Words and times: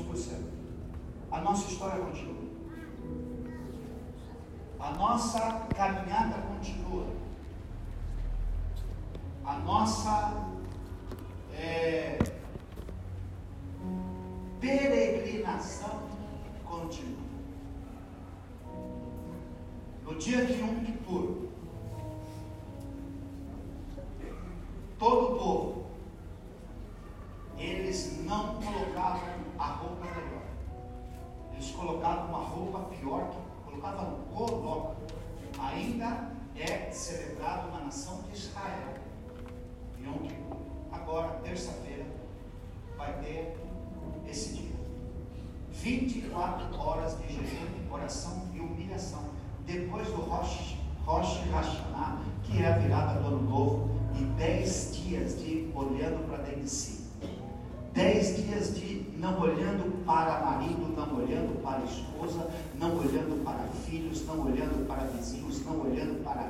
para 0.00 0.12
o 0.12 0.16
céu. 0.16 0.38
A 1.30 1.40
nossa 1.40 1.70
história 1.70 2.02
continua. 2.04 2.42
A 4.78 4.90
nossa 4.92 5.66
caminhada 5.74 6.42
continua. 6.42 7.06
A 9.44 9.58
nossa 9.58 10.50
é, 11.52 12.18
peregrinação 14.60 16.02
continua. 16.64 17.22
No 20.04 20.14
dia 20.16 20.44
de 20.46 20.62
um 20.62 20.84
Kippur, 20.84 21.41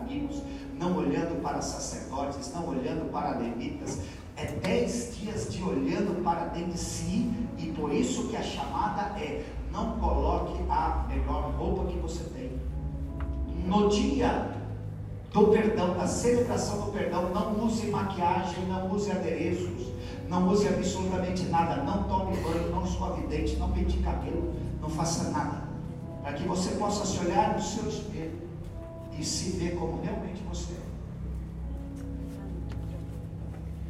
amigos, 0.03 0.43
não 0.79 0.97
olhando 0.97 1.41
para 1.43 1.63
sacerdotes, 1.63 2.53
não 2.53 2.69
olhando 2.69 3.11
para 3.11 3.39
levitas. 3.39 4.01
É 4.37 4.47
dez 4.47 5.17
dias 5.17 5.53
de 5.53 5.63
olhando 5.63 6.23
para 6.25 6.47
dentro 6.47 6.73
de 6.73 6.79
si, 6.79 7.31
e 7.59 7.67
por 7.67 7.93
isso 7.93 8.29
que 8.29 8.37
a 8.37 8.43
chamada 8.43 9.19
é: 9.19 9.45
não 9.71 9.99
coloque 9.99 10.59
a 10.69 11.07
melhor 11.09 11.53
roupa 11.57 11.87
que 11.87 11.99
você 11.99 12.25
tem. 12.25 12.51
No 13.67 13.89
dia 13.89 14.51
do 15.33 15.49
perdão, 15.49 15.95
da 15.95 16.07
celebração 16.07 16.87
do 16.87 16.93
perdão, 16.93 17.31
não 17.31 17.65
use 17.65 17.87
maquiagem, 17.87 18.67
não 18.67 18.91
use 18.91 19.11
adereços, 19.11 19.93
não 20.29 20.49
use 20.49 20.67
absolutamente 20.67 21.45
nada, 21.45 21.83
não 21.83 22.05
tome 22.05 22.37
banho, 22.39 22.71
não 22.71 22.85
escove 22.85 23.27
dente, 23.27 23.57
não 23.57 23.71
pente 23.71 23.99
cabelo, 23.99 24.53
não 24.81 24.91
faça 24.91 25.31
nada, 25.31 25.63
para 26.23 26.33
que 26.33 26.47
você 26.47 26.71
possa 26.73 27.07
se 27.07 27.25
olhar 27.25 27.55
no 27.55 27.63
seu 27.63 27.89
espelho 27.89 28.42
e 29.19 29.25
se 29.25 29.51
ver 29.53 29.77
como 29.77 30.03
realmente 30.03 30.43
você 30.49 30.75
é. 30.75 30.93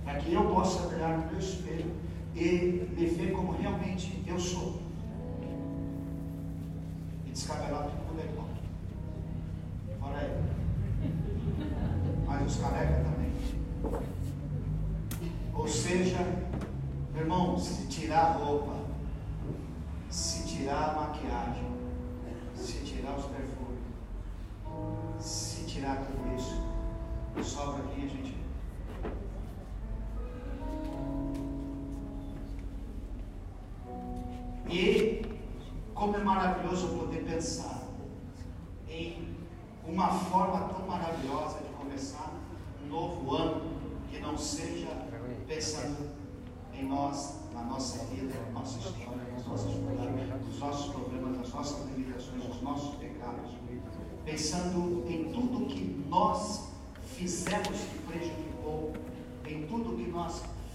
Para 0.04 0.18
que 0.18 0.32
eu 0.32 0.44
possa 0.50 0.86
olhar 0.88 1.18
no 1.18 1.26
meu 1.26 1.38
espelho 1.38 1.90
e 2.34 2.88
me 2.96 3.06
ver 3.06 3.32
como 3.32 3.52
realmente 3.52 4.22
eu 4.26 4.38
sou. 4.38 4.80
E 7.26 7.30
descabelar 7.30 7.84
tudo 7.84 8.08
com 8.08 8.14
legal. 8.16 8.48
Fora 10.00 10.18
aí. 10.18 10.42
Mas 12.26 12.46
os 12.46 12.60
carecas 12.60 13.06
também. 13.06 13.32
Ou 15.54 15.68
seja, 15.68 16.18
meu 17.12 17.22
irmão, 17.22 17.58
se 17.58 17.86
tirar 17.86 18.20
a 18.20 18.32
roupa, 18.32 18.72
se 20.10 20.46
tirar 20.46 20.90
a 20.90 20.92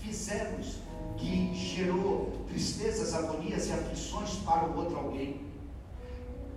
fizemos 0.01 0.77
que 1.17 1.53
gerou 1.53 2.45
tristezas, 2.47 3.13
agonias 3.13 3.67
e 3.67 3.73
aflições 3.73 4.35
para 4.37 4.65
o 4.65 4.77
outro 4.77 4.97
alguém. 4.97 5.45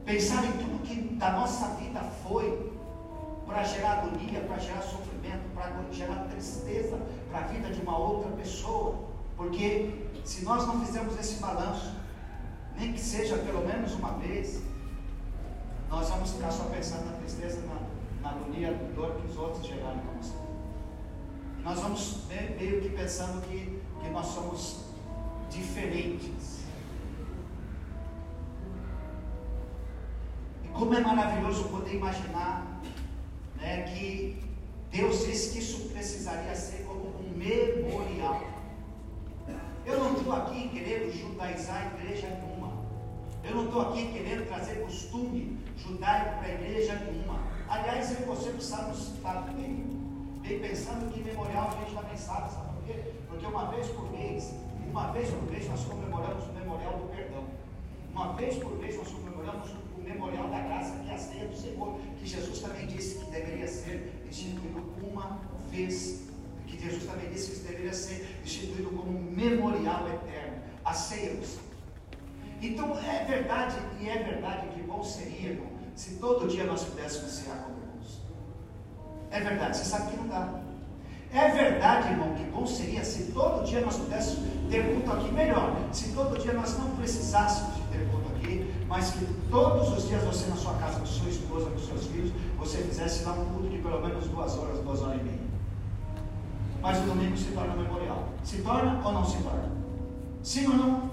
Pensar 0.04 0.44
em 0.44 0.52
tudo 0.52 0.82
que 0.82 1.14
da 1.14 1.32
nossa 1.32 1.68
vida 1.76 2.00
foi 2.22 2.70
para 3.46 3.64
gerar 3.64 3.98
agonia, 3.98 4.40
para 4.40 4.58
gerar 4.58 4.82
sofrimento, 4.82 5.42
para 5.54 5.72
gerar 5.90 6.28
tristeza 6.30 6.98
para 7.30 7.40
a 7.40 7.42
vida 7.48 7.70
de 7.70 7.80
uma 7.80 7.98
outra 7.98 8.30
pessoa. 8.32 8.94
Porque 9.36 10.06
se 10.24 10.44
nós 10.44 10.66
não 10.66 10.84
fizermos 10.84 11.18
esse 11.18 11.40
balanço, 11.40 11.94
nem 12.76 12.92
que 12.92 13.00
seja 13.00 13.36
pelo 13.38 13.66
menos 13.66 13.92
uma 13.94 14.12
vez, 14.18 14.62
nós 15.88 16.08
vamos 16.08 16.30
ficar 16.30 16.50
só 16.50 16.64
pensando 16.64 17.06
na 17.06 17.16
tristeza, 17.18 17.60
na, 17.66 17.80
na 18.22 18.36
agonia, 18.36 18.70
na 18.70 18.94
dor 18.94 19.16
que 19.16 19.26
os 19.26 19.36
outros 19.36 19.66
geraram 19.66 19.98
para 19.98 20.14
nós. 20.14 20.39
Nós 21.64 21.80
vamos 21.80 22.24
meio 22.28 22.80
que 22.80 22.88
pensando 22.90 23.42
que, 23.42 23.80
que 24.02 24.08
nós 24.10 24.26
somos 24.26 24.84
diferentes. 25.50 26.60
E 30.64 30.68
como 30.68 30.94
é 30.94 31.00
maravilhoso 31.00 31.64
poder 31.64 31.94
imaginar 31.94 32.80
né, 33.60 33.82
que 33.82 34.42
Deus 34.90 35.26
disse 35.26 35.52
que 35.52 35.58
isso 35.58 35.88
precisaria 35.90 36.54
ser 36.54 36.84
como 36.84 37.14
um 37.20 37.32
memorial. 37.36 38.42
Eu 39.86 39.98
não 39.98 40.16
estou 40.16 40.32
aqui 40.32 40.68
querendo 40.68 41.12
judaizar 41.12 41.82
a 41.82 42.00
igreja 42.00 42.28
nenhuma. 42.28 42.72
Eu 43.42 43.54
não 43.54 43.64
estou 43.66 43.82
aqui 43.82 44.12
querendo 44.12 44.46
trazer 44.46 44.82
costume 44.82 45.58
judaico 45.76 46.38
para 46.38 46.46
a 46.46 46.54
igreja 46.54 46.94
nenhuma. 46.96 47.40
Aliás, 47.68 48.12
eu 48.12 48.20
e 48.20 48.24
você 48.24 48.50
precisamos 48.50 49.14
estar 49.14 49.42
bem, 49.52 49.89
bem 50.50 50.58
pensando 50.58 51.12
que 51.12 51.22
memorial 51.22 51.68
a 51.68 51.80
gente 51.80 51.94
também 51.94 52.16
sabe, 52.16 52.52
sabe 52.52 52.74
por 52.74 52.84
quê? 52.84 53.12
Porque 53.28 53.46
uma 53.46 53.66
vez 53.66 53.86
por 53.88 54.10
mês, 54.10 54.52
uma 54.88 55.12
vez 55.12 55.30
por 55.30 55.50
mês 55.50 55.68
nós 55.68 55.84
comemoramos 55.84 56.44
o 56.44 56.52
memorial 56.52 56.98
do 56.98 57.14
perdão. 57.14 57.44
Uma 58.12 58.32
vez 58.32 58.56
por 58.56 58.76
mês 58.78 58.96
nós 58.96 59.08
comemoramos 59.08 59.70
o 59.96 60.00
memorial 60.00 60.48
da 60.48 60.58
graça, 60.58 60.96
que 61.04 61.10
é 61.10 61.14
a 61.14 61.18
ceia 61.18 61.46
do 61.46 61.56
Senhor, 61.56 62.00
que 62.18 62.26
Jesus 62.26 62.58
também 62.58 62.86
disse 62.88 63.20
que 63.20 63.30
deveria 63.30 63.68
ser 63.68 64.12
instituído 64.28 64.82
uma 65.00 65.38
vez, 65.70 66.24
que 66.66 66.80
Jesus 66.82 67.04
também 67.04 67.30
disse 67.30 67.60
que 67.60 67.68
deveria 67.68 67.92
ser 67.92 68.40
instituído 68.44 68.90
como 68.90 69.08
um 69.08 69.22
memorial 69.30 70.08
eterno, 70.08 70.62
a 70.84 70.92
ceia 70.92 71.34
do 71.36 71.46
Senhor. 71.46 71.70
Então 72.60 72.98
é 72.98 73.24
verdade, 73.24 73.76
e 74.00 74.08
é 74.08 74.18
verdade 74.18 74.66
que 74.74 74.82
bom 74.82 75.04
seria, 75.04 75.60
se 75.94 76.16
todo 76.16 76.48
dia 76.48 76.64
nós 76.64 76.82
pudéssemos 76.82 77.30
cear 77.30 77.62
como. 77.62 77.79
É 79.30 79.40
verdade, 79.40 79.76
você 79.76 79.84
sabe 79.84 80.10
que 80.10 80.16
não 80.16 80.28
dá. 80.28 80.48
É 81.32 81.48
verdade, 81.50 82.08
irmão, 82.08 82.34
que 82.34 82.42
bom 82.44 82.66
seria 82.66 83.04
se 83.04 83.30
todo 83.32 83.64
dia 83.64 83.80
nós 83.80 83.96
pudéssemos 83.96 84.50
ter 84.68 84.92
culto 84.92 85.12
aqui 85.12 85.32
melhor. 85.32 85.76
Se 85.92 86.12
todo 86.12 86.36
dia 86.36 86.52
nós 86.52 86.76
não 86.76 86.90
precisássemos 86.96 87.76
de 87.76 87.82
ter 87.82 88.08
culto 88.10 88.28
aqui, 88.34 88.74
mas 88.88 89.12
que 89.12 89.24
todos 89.48 89.96
os 89.96 90.08
dias 90.08 90.24
você 90.24 90.50
na 90.50 90.56
sua 90.56 90.74
casa, 90.74 90.98
com 90.98 91.06
sua 91.06 91.30
esposa, 91.30 91.70
com 91.70 91.78
seus 91.78 92.06
filhos, 92.06 92.32
você 92.58 92.78
fizesse 92.78 93.24
lá 93.24 93.34
um 93.34 93.44
culto 93.44 93.68
de 93.68 93.78
pelo 93.78 94.00
menos 94.00 94.26
duas 94.26 94.58
horas, 94.58 94.80
duas 94.80 95.02
horas 95.02 95.20
e 95.20 95.24
meia. 95.24 95.38
Mas 96.82 96.98
o 96.98 97.02
domingo 97.02 97.36
se 97.36 97.52
torna 97.52 97.76
memorial. 97.76 98.24
Se 98.42 98.62
torna 98.62 99.00
ou 99.04 99.12
não 99.12 99.24
se 99.24 99.36
torna? 99.38 99.70
Sim 100.42 100.66
ou 100.66 100.74
não? 100.74 101.10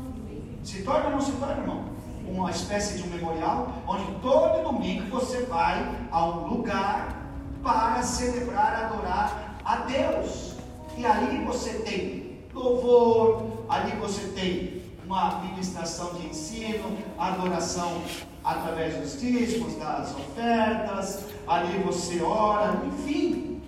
Se 0.63 0.81
torna 0.81 1.05
ou 1.05 1.11
não 1.11 1.21
se 1.21 1.33
torna, 1.33 1.61
irmão? 1.61 1.85
Uma 2.27 2.49
espécie 2.49 2.97
de 2.97 3.07
um 3.07 3.11
memorial, 3.11 3.71
onde 3.85 4.03
todo 4.21 4.63
domingo 4.63 5.09
você 5.09 5.43
vai 5.43 6.07
a 6.11 6.25
um 6.25 6.47
lugar 6.47 7.16
para 7.63 8.01
celebrar, 8.03 8.85
adorar 8.85 9.59
a 9.63 9.77
Deus. 9.77 10.55
E 10.97 11.05
ali 11.05 11.43
você 11.45 11.73
tem 11.79 12.39
louvor, 12.53 13.65
ali 13.69 13.91
você 13.97 14.27
tem 14.29 14.81
uma 15.05 15.41
ministração 15.41 16.15
de 16.15 16.27
ensino, 16.27 16.97
adoração 17.17 18.01
através 18.43 18.95
dos 18.97 19.19
dízimos, 19.19 19.75
das 19.75 20.15
ofertas, 20.15 21.25
ali 21.47 21.77
você 21.83 22.21
ora, 22.21 22.85
enfim. 22.85 23.61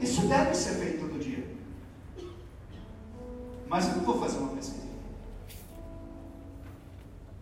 Isso 0.00 0.26
deve 0.26 0.54
ser 0.54 0.74
feito 0.74 1.00
todo 1.00 1.18
dia. 1.18 1.46
Mas 3.66 3.88
eu 3.88 3.96
não 3.96 4.04
vou 4.04 4.18
fazer 4.18 4.38
uma 4.38 4.54
pesquisa. 4.54 4.84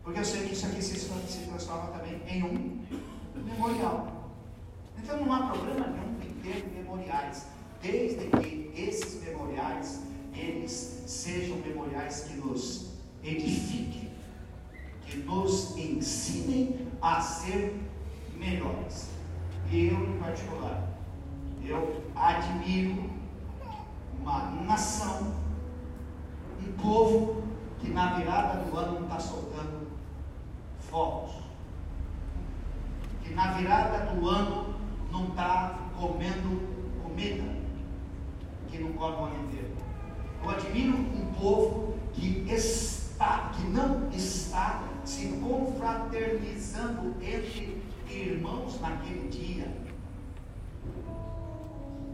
Porque 0.03 0.21
eu 0.21 0.25
sei 0.25 0.47
que 0.47 0.53
isso 0.53 0.67
aqui 0.67 0.83
se 0.83 1.47
transforma 1.47 1.89
também 1.89 2.21
em 2.27 2.43
um 2.43 2.83
memorial. 3.35 4.31
Então 4.99 5.25
não 5.25 5.33
há 5.33 5.47
problema 5.49 5.87
nenhum 5.87 6.21
em 6.23 6.33
ter 6.43 6.67
memoriais, 6.75 7.47
desde 7.81 8.27
que 8.27 8.73
esses 8.77 9.23
memoriais 9.23 10.03
eles 10.35 11.05
sejam 11.07 11.57
memoriais 11.59 12.25
que 12.25 12.35
nos 12.35 12.93
edifiquem, 13.23 14.11
que 15.07 15.19
nos 15.19 15.77
ensinem 15.77 16.89
a 17.01 17.21
ser 17.21 17.75
melhores. 18.37 19.11
E 19.71 19.89
eu, 19.89 20.05
em 20.05 20.19
particular, 20.19 20.89
eu 21.65 22.03
admiro 22.15 23.11
uma 24.21 24.51
nação, 24.63 25.35
um 26.61 26.73
povo 26.81 27.43
que 27.81 27.91
na 27.91 28.15
virada 28.15 28.65
do 28.65 28.77
ano 28.77 29.05
está 29.05 29.19
soltando 29.19 29.89
fogos. 30.79 31.42
Que 33.23 33.35
na 33.35 33.53
virada 33.53 34.07
do 34.13 34.29
ano 34.29 34.75
não 35.11 35.29
está 35.29 35.79
comendo 35.99 36.61
comida. 37.03 37.45
Que 38.69 38.79
não 38.79 38.93
come 38.93 39.17
o 39.17 39.25
ano 39.25 39.45
inteiro. 39.45 39.73
Eu 40.43 40.51
admiro 40.51 40.97
um 40.97 41.33
povo 41.39 41.95
que 42.13 42.45
está, 42.49 43.51
que 43.55 43.63
não 43.65 44.11
está 44.11 44.83
se 45.05 45.29
confraternizando 45.41 47.15
entre 47.23 47.83
irmãos 48.09 48.81
naquele 48.81 49.29
dia, 49.29 49.73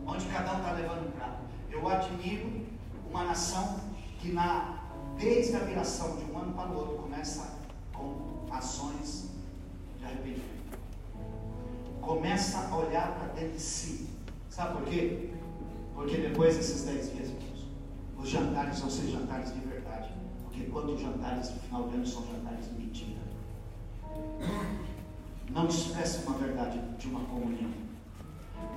onde 0.06 0.26
cada 0.26 0.54
um 0.54 0.58
está 0.58 0.72
levando 0.72 1.08
um 1.08 1.11
prato. 1.12 1.38
Eu 1.70 1.88
admiro 1.88 2.66
uma 3.11 3.25
nação 3.25 3.81
que 4.20 4.32
na, 4.32 4.78
desde 5.16 5.56
a 5.56 5.61
viração 5.61 6.16
de 6.16 6.25
um 6.31 6.38
ano 6.38 6.52
para 6.52 6.70
o 6.70 6.76
outro 6.76 6.96
começa 6.99 7.58
com 7.93 8.46
ações 8.50 9.31
de 9.99 10.04
arrependimento. 10.04 10.57
Começa 12.08 12.70
a 12.72 12.75
olhar 12.75 13.12
para 13.19 13.34
dentro 13.34 13.52
de 13.52 13.60
si. 13.60 14.08
Sabe 14.49 14.78
por 14.78 14.87
quê? 14.87 15.28
Porque 15.94 16.16
depois 16.16 16.56
desses 16.56 16.84
dez 16.84 17.12
dias, 17.12 17.31
os 18.16 18.31
jantares 18.31 18.81
vão 18.81 18.88
ser 18.88 19.08
jantares 19.08 19.52
de 19.52 19.60
verdade. 19.60 20.08
Porque 20.43 20.62
quando 20.70 20.94
os 20.94 21.02
jantares 21.02 21.52
de 21.52 21.58
final 21.58 21.87
de 21.87 21.96
ano 21.96 22.06
são 22.06 22.25
jantares 22.28 22.64
de 22.64 22.81
mentira. 22.81 23.20
Não 25.50 25.66
expressa 25.66 26.26
uma 26.26 26.38
verdade 26.38 26.81
de 26.99 27.08
uma 27.08 27.20
comunhão. 27.26 27.70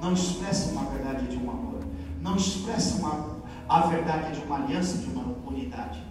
Não 0.02 0.12
expressa 0.12 0.72
uma 0.74 0.90
verdade 0.90 1.28
de 1.28 1.38
um 1.38 1.50
amor. 1.50 1.80
Não 2.20 2.36
expressa 2.36 2.98
uma, 2.98 3.38
a 3.70 3.88
verdade 3.88 4.38
de 4.38 4.46
uma 4.46 4.58
aliança, 4.58 4.98
de 4.98 5.10
uma 5.10 5.38
unidade. 5.48 6.04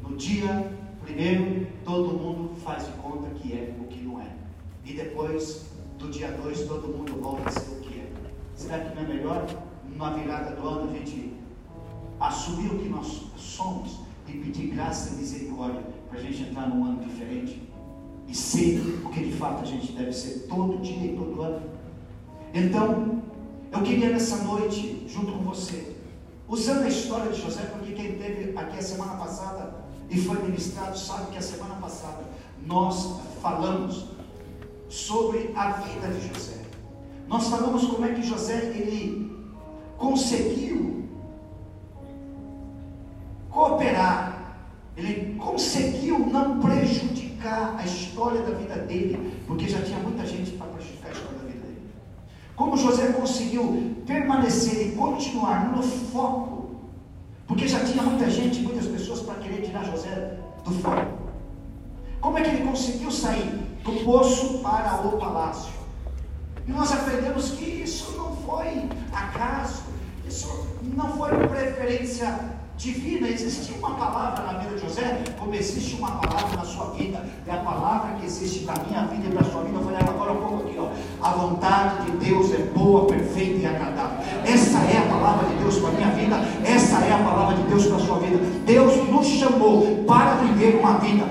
No 0.00 0.16
dia 0.16 0.72
primeiro, 1.02 1.66
todo 1.84 2.18
mundo 2.18 2.58
faz 2.64 2.86
de 2.86 2.92
conta 2.92 3.28
que 3.34 3.52
é 3.52 3.76
o 3.78 3.84
que 3.84 4.00
não 4.00 4.18
é. 4.18 4.34
E 4.82 4.94
depois, 4.94 5.73
do 6.04 6.10
dia 6.10 6.30
dois, 6.32 6.60
todo 6.66 6.88
mundo 6.88 7.18
volta 7.20 7.48
a 7.48 7.52
ser 7.52 7.72
o 7.72 7.80
que 7.80 7.98
é. 7.98 8.12
Será 8.54 8.78
que 8.78 8.94
não 8.94 9.02
é 9.02 9.06
melhor, 9.06 9.46
na 9.96 10.10
virada 10.10 10.54
do 10.54 10.68
ano, 10.68 10.90
a 10.90 10.92
gente 10.92 11.32
assumir 12.20 12.68
o 12.68 12.78
que 12.78 12.88
nós 12.88 13.22
somos 13.36 14.00
e 14.28 14.32
pedir 14.32 14.68
graça 14.68 15.14
e 15.14 15.16
misericórdia 15.16 15.82
para 16.08 16.18
a 16.18 16.22
gente 16.22 16.42
entrar 16.42 16.68
num 16.68 16.84
ano 16.84 17.02
diferente 17.02 17.62
e 18.28 18.34
ser 18.34 19.02
o 19.04 19.08
que 19.08 19.24
de 19.24 19.32
fato 19.32 19.62
a 19.62 19.64
gente 19.64 19.92
deve 19.92 20.12
ser 20.12 20.46
todo 20.46 20.80
dia 20.82 21.12
e 21.12 21.16
todo 21.16 21.40
ano. 21.40 21.62
Então, 22.52 23.22
eu 23.72 23.82
queria 23.82 24.10
nessa 24.10 24.36
noite, 24.44 25.06
junto 25.08 25.32
com 25.32 25.44
você, 25.44 25.96
usando 26.46 26.82
a 26.82 26.88
história 26.88 27.32
de 27.32 27.40
José, 27.40 27.62
porque 27.62 27.92
quem 27.92 28.18
teve 28.18 28.56
aqui 28.56 28.78
a 28.78 28.82
semana 28.82 29.16
passada 29.16 29.84
e 30.10 30.20
foi 30.20 30.40
ministrado 30.42 30.98
sabe 30.98 31.32
que 31.32 31.38
a 31.38 31.42
semana 31.42 31.76
passada 31.76 32.24
nós 32.66 33.20
falamos 33.40 34.13
sobre 34.94 35.50
a 35.56 35.72
vida 35.72 36.06
de 36.06 36.28
José. 36.28 36.54
Nós 37.26 37.48
falamos 37.48 37.84
como 37.86 38.04
é 38.04 38.14
que 38.14 38.22
José 38.22 38.72
ele 38.76 39.28
conseguiu 39.98 41.08
cooperar. 43.50 44.56
Ele 44.96 45.34
conseguiu 45.34 46.20
não 46.20 46.60
prejudicar 46.60 47.74
a 47.76 47.84
história 47.84 48.40
da 48.42 48.52
vida 48.52 48.76
dele, 48.76 49.42
porque 49.48 49.68
já 49.68 49.82
tinha 49.82 49.98
muita 49.98 50.24
gente 50.24 50.52
para 50.52 50.68
prejudicar 50.68 51.08
a 51.08 51.12
história 51.12 51.38
da 51.38 51.44
vida 51.44 51.66
dele. 51.66 51.90
Como 52.54 52.76
José 52.76 53.08
conseguiu 53.08 53.96
permanecer 54.06 54.88
e 54.88 54.92
continuar 54.92 55.72
no 55.76 55.82
foco, 55.82 56.76
porque 57.48 57.66
já 57.66 57.84
tinha 57.84 58.04
muita 58.04 58.30
gente, 58.30 58.60
muitas 58.60 58.86
pessoas 58.86 59.22
para 59.22 59.34
querer 59.34 59.62
tirar 59.62 59.84
José 59.84 60.38
do 60.64 60.70
foco. 60.70 61.24
Como 62.20 62.38
é 62.38 62.42
que 62.42 62.50
ele 62.50 62.64
conseguiu 62.64 63.10
sair 63.10 63.63
do 63.84 64.04
poço 64.04 64.58
para 64.58 65.00
o 65.06 65.18
palácio? 65.18 65.72
E 66.66 66.72
nós 66.72 66.90
aprendemos 66.92 67.50
que 67.50 67.64
isso 67.64 68.16
não 68.16 68.34
foi 68.36 68.88
acaso, 69.12 69.82
isso 70.26 70.66
não 70.82 71.08
foi 71.10 71.30
preferência 71.46 72.54
divina, 72.76 73.28
existia 73.28 73.76
uma 73.76 73.94
palavra 73.94 74.44
na 74.44 74.58
vida 74.58 74.74
de 74.74 74.80
José, 74.80 75.22
como 75.38 75.54
existe 75.54 75.94
uma 75.96 76.12
palavra 76.12 76.56
na 76.56 76.64
sua 76.64 76.86
vida, 76.86 77.24
é 77.46 77.52
a 77.52 77.58
palavra 77.58 78.14
que 78.14 78.26
existe 78.26 78.60
para 78.60 78.82
minha 78.82 79.06
vida 79.06 79.28
e 79.28 79.30
para 79.30 79.46
a 79.46 79.50
sua 79.50 79.62
vida. 79.62 79.78
Eu 79.78 79.84
falei 79.84 79.98
agora 80.00 80.32
um 80.32 80.36
pouco 80.36 80.66
aqui, 80.66 80.76
ó. 80.78 80.88
A 81.24 81.30
vontade 81.32 82.06
de 82.06 82.16
Deus 82.16 82.52
é 82.52 82.58
boa, 82.74 83.06
perfeita 83.06 83.60
e 83.60 83.66
agradável. 83.66 84.18
Essa 84.44 84.78
é 84.78 84.98
a 84.98 85.08
palavra 85.08 85.48
de 85.48 85.54
Deus 85.56 85.78
para 85.78 85.90
minha 85.90 86.10
vida, 86.10 86.36
essa 86.64 86.98
é 87.04 87.12
a 87.12 87.18
palavra 87.18 87.56
de 87.56 87.62
Deus 87.64 87.86
para 87.86 87.96
a 87.96 88.00
sua 88.00 88.18
vida. 88.18 88.38
Deus 88.66 89.08
nos 89.08 89.26
chamou 89.26 90.04
para 90.04 90.36
viver 90.36 90.76
uma 90.76 90.98
vida 90.98 91.26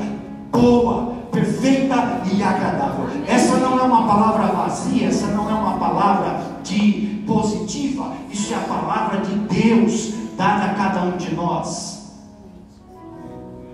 boa, 0.51 1.12
perfeita 1.33 2.21
e 2.31 2.41
agradável. 2.43 3.07
Essa 3.27 3.57
não 3.57 3.79
é 3.79 3.81
uma 3.81 4.07
palavra 4.07 4.53
vazia, 4.53 5.07
essa 5.07 5.27
não 5.27 5.49
é 5.49 5.53
uma 5.53 5.77
palavra 5.77 6.39
de 6.63 7.23
positiva, 7.25 8.13
isso 8.31 8.53
é 8.53 8.57
a 8.57 8.61
palavra 8.61 9.21
de 9.21 9.35
Deus 9.35 10.13
dada 10.37 10.65
a 10.65 10.73
cada 10.75 11.01
um 11.01 11.17
de 11.17 11.33
nós. 11.33 12.13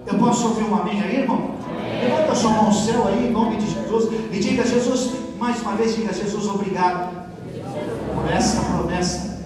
Eu 0.07 0.17
posso 0.17 0.47
ouvir 0.47 0.63
um 0.63 0.75
amém 0.75 1.01
aí, 1.01 1.19
irmão? 1.21 1.51
Levanta 2.01 2.33
sua 2.33 2.51
mão 2.51 2.65
ao 2.67 2.71
céu 2.71 3.07
aí, 3.07 3.27
em 3.27 3.31
nome 3.31 3.57
de 3.57 3.69
Jesus, 3.69 4.09
e 4.31 4.39
diga 4.39 4.65
Jesus, 4.65 5.11
mais 5.37 5.61
uma 5.61 5.75
vez, 5.75 5.95
diga 5.95 6.13
Jesus, 6.13 6.47
obrigado 6.47 7.29
por 8.15 8.31
essa 8.31 8.61
promessa 8.61 9.43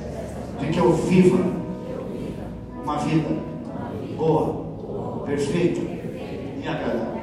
de 0.59 0.67
que 0.67 0.77
eu 0.77 0.93
viva 0.93 1.43
uma 2.83 2.97
vida 2.97 3.29
boa, 4.15 5.23
perfeita 5.25 5.81
e 5.81 6.67
agradável. 6.67 7.22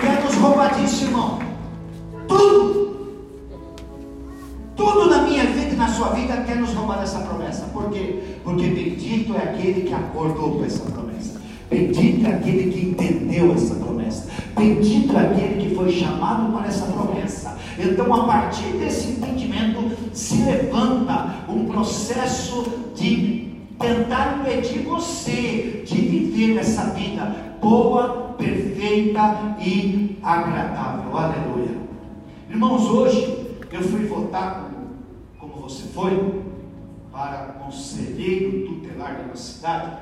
Quer 0.00 0.24
nos 0.24 0.34
roubar 0.36 0.74
disso, 0.74 1.04
irmão. 1.04 1.38
Tudo. 2.26 2.88
Tudo 4.76 5.10
na 5.10 5.22
minha 5.22 5.44
vida 5.46 5.74
e 5.74 5.76
na 5.76 5.88
sua 5.88 6.10
vida 6.10 6.36
quer 6.46 6.56
nos 6.56 6.72
roubar 6.72 7.02
essa 7.02 7.20
promessa. 7.20 7.66
Por 7.72 7.90
quê? 7.90 8.20
Porque 8.44 8.66
bendito 8.66 9.34
é 9.34 9.42
aquele 9.42 9.82
que 9.82 9.94
acordou 9.94 10.58
com 10.58 10.64
essa 10.64 10.84
promessa. 10.90 11.40
Bendito 11.70 12.26
é 12.26 12.34
aquele 12.34 12.70
que 12.70 12.86
entendeu 12.86 13.52
essa 13.52 13.74
promessa. 13.74 14.28
Bendito 14.56 15.16
é 15.16 15.26
aquele 15.26 15.68
que 15.68 15.74
foi 15.74 15.92
chamado 15.92 16.52
para 16.52 16.66
essa 16.66 16.86
promessa. 16.86 17.56
Então, 17.78 18.12
a 18.12 18.24
partir 18.24 18.72
desse 18.78 19.10
entendimento, 19.12 19.90
se 20.12 20.42
levanta 20.42 21.44
um 21.48 21.66
processo 21.66 22.64
de 22.94 23.47
tentar 23.78 24.40
impedir 24.40 24.80
você 24.80 25.82
de 25.86 25.94
viver 25.94 26.58
essa 26.58 26.90
vida 26.90 27.56
boa, 27.60 28.34
perfeita 28.36 29.56
e 29.60 30.18
agradável. 30.22 31.16
Aleluia. 31.16 31.78
Irmãos, 32.50 32.86
hoje 32.86 33.56
eu 33.70 33.82
fui 33.82 34.06
votar 34.06 34.68
você 35.68 35.82
foi 35.88 36.42
para 37.12 37.58
conselheiro 37.60 38.66
tutelar 38.66 39.16
de 39.16 39.24
uma 39.24 39.36
cidade 39.36 39.98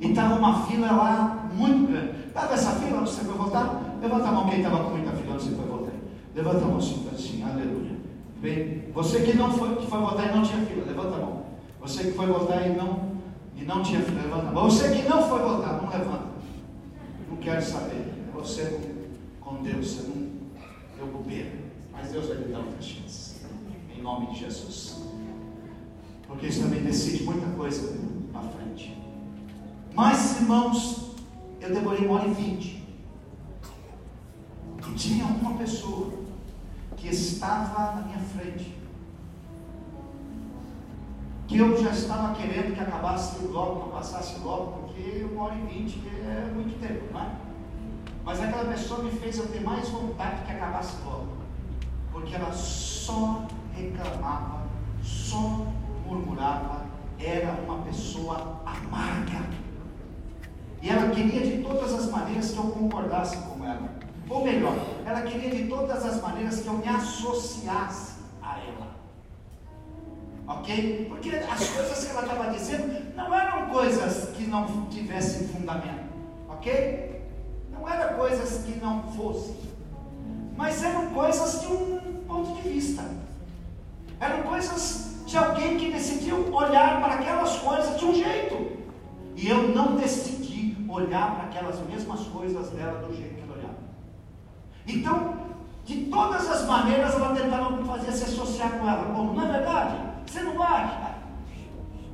e 0.00 0.08
estava 0.08 0.34
uma 0.34 0.66
fila 0.66 0.90
lá 0.90 1.48
muito 1.54 1.92
grande. 1.92 2.26
Estava 2.26 2.54
essa 2.54 2.72
fila 2.72 3.00
você 3.00 3.24
foi 3.24 3.34
votar? 3.34 3.98
Levanta 4.02 4.28
a 4.28 4.32
mão 4.32 4.48
quem 4.48 4.58
estava 4.58 4.82
com 4.82 4.90
muita 4.90 5.12
fila 5.12 5.34
você 5.34 5.50
foi 5.50 5.64
votar. 5.64 5.94
Levanta 6.34 6.64
a 6.64 6.68
mão 6.68 6.78
assim, 6.78 7.08
assim, 7.14 7.44
aleluia. 7.44 7.96
Bem, 8.40 8.84
você 8.92 9.20
que 9.20 9.36
não 9.36 9.52
foi, 9.52 9.76
que 9.76 9.86
foi 9.86 10.00
votar 10.00 10.28
e 10.28 10.36
não 10.36 10.42
tinha 10.42 10.66
fila, 10.66 10.84
levanta 10.84 11.14
a 11.14 11.18
mão. 11.20 11.45
Você 11.86 12.02
que 12.02 12.16
foi 12.16 12.26
votar 12.26 12.68
e 12.68 12.74
não, 12.74 13.12
e 13.54 13.64
não 13.64 13.80
tinha 13.80 14.00
levanta. 14.00 14.50
Você 14.50 14.90
que 14.90 15.08
não 15.08 15.28
foi 15.28 15.38
votar, 15.38 15.80
não 15.80 15.88
levanta. 15.88 16.30
Não 17.30 17.36
quero 17.36 17.62
saber. 17.62 18.12
Você 18.34 18.80
com 19.40 19.62
Deus, 19.62 19.92
você 19.92 20.08
não 20.08 20.26
deu 20.96 21.06
bobeira. 21.06 21.52
Mas 21.92 22.10
Deus 22.10 22.26
vai 22.26 22.38
lhe 22.38 22.52
dar 22.52 22.58
outra 22.58 22.82
chance 22.82 23.36
em 23.96 24.02
nome 24.02 24.26
de 24.32 24.40
Jesus. 24.40 25.04
Porque 26.26 26.48
isso 26.48 26.62
também 26.62 26.82
decide 26.82 27.22
muita 27.22 27.46
coisa 27.50 27.96
na 28.32 28.42
frente. 28.42 29.00
Mas, 29.94 30.40
irmãos, 30.40 31.12
eu 31.60 31.72
demorei 31.72 32.04
uma 32.04 32.18
hora 32.18 32.28
e 32.28 32.34
vinte. 32.34 32.84
E 34.88 34.94
tinha 34.94 35.24
uma 35.24 35.54
pessoa 35.54 36.12
que 36.96 37.06
estava 37.06 38.00
na 38.00 38.06
minha 38.08 38.18
frente. 38.18 38.75
Que 41.46 41.58
eu 41.58 41.80
já 41.80 41.90
estava 41.90 42.34
querendo 42.34 42.74
que 42.74 42.80
acabasse 42.80 43.44
logo, 43.46 43.84
que 43.84 43.90
passasse 43.90 44.38
logo, 44.40 44.82
porque 44.82 45.24
uma 45.30 45.44
hora 45.44 45.54
e 45.54 45.66
vinte 45.72 46.02
é 46.06 46.50
muito 46.52 46.80
tempo, 46.80 47.12
não 47.12 47.20
é? 47.20 47.30
Mas 48.24 48.40
aquela 48.40 48.64
pessoa 48.64 49.04
me 49.04 49.10
fez 49.12 49.38
eu 49.38 49.46
ter 49.46 49.60
mais 49.60 49.88
vontade 49.88 50.42
que 50.44 50.52
acabasse 50.52 50.96
logo, 51.04 51.28
porque 52.12 52.34
ela 52.34 52.52
só 52.52 53.46
reclamava, 53.72 54.62
só 55.02 55.66
murmurava, 56.04 56.86
era 57.20 57.52
uma 57.64 57.78
pessoa 57.84 58.60
amarga. 58.66 59.46
E 60.82 60.88
ela 60.88 61.10
queria 61.10 61.40
de 61.40 61.62
todas 61.62 61.92
as 61.94 62.10
maneiras 62.10 62.50
que 62.50 62.58
eu 62.58 62.64
concordasse 62.64 63.36
com 63.38 63.64
ela. 63.64 63.88
Ou 64.28 64.44
melhor, 64.44 64.76
ela 65.04 65.22
queria 65.22 65.50
de 65.50 65.68
todas 65.68 66.04
as 66.04 66.20
maneiras 66.20 66.60
que 66.60 66.66
eu 66.66 66.74
me 66.74 66.88
associasse. 66.88 68.15
Ok? 70.48 71.06
Porque 71.08 71.30
as 71.30 71.68
coisas 71.68 72.04
que 72.04 72.10
ela 72.10 72.22
estava 72.22 72.50
dizendo 72.50 73.16
não 73.16 73.34
eram 73.34 73.66
coisas 73.68 74.30
que 74.36 74.46
não 74.46 74.86
tivessem 74.86 75.48
fundamento. 75.48 76.06
Ok? 76.48 77.22
Não 77.72 77.88
eram 77.88 78.16
coisas 78.16 78.64
que 78.64 78.78
não 78.78 79.02
fossem. 79.12 79.56
Mas 80.56 80.82
eram 80.82 81.10
coisas 81.10 81.60
de 81.60 81.66
um 81.66 82.24
ponto 82.26 82.62
de 82.62 82.68
vista. 82.68 83.04
Eram 84.20 84.42
coisas 84.44 85.16
de 85.26 85.36
alguém 85.36 85.76
que 85.76 85.90
decidiu 85.90 86.54
olhar 86.54 87.02
para 87.02 87.14
aquelas 87.14 87.56
coisas 87.56 87.98
de 87.98 88.04
um 88.04 88.14
jeito. 88.14 88.76
E 89.34 89.48
eu 89.48 89.68
não 89.74 89.96
decidi 89.96 90.76
olhar 90.88 91.34
para 91.34 91.44
aquelas 91.44 91.78
mesmas 91.86 92.20
coisas 92.20 92.70
dela 92.70 93.00
do 93.00 93.14
jeito 93.14 93.34
que 93.34 93.42
ela 93.42 93.58
olhava. 93.58 93.74
Então, 94.86 95.36
de 95.84 96.06
todas 96.06 96.48
as 96.48 96.66
maneiras, 96.66 97.14
ela 97.14 97.34
tentava 97.34 97.70
me 97.70 97.84
fazer 97.84 98.12
se 98.12 98.24
associar 98.24 98.70
com 98.78 98.88
ela. 98.88 99.12
Como, 99.14 99.34
não 99.34 99.46
é 99.46 99.52
verdade? 99.52 100.05
Você 100.26 100.40
não 100.40 100.62
acha? 100.62 101.14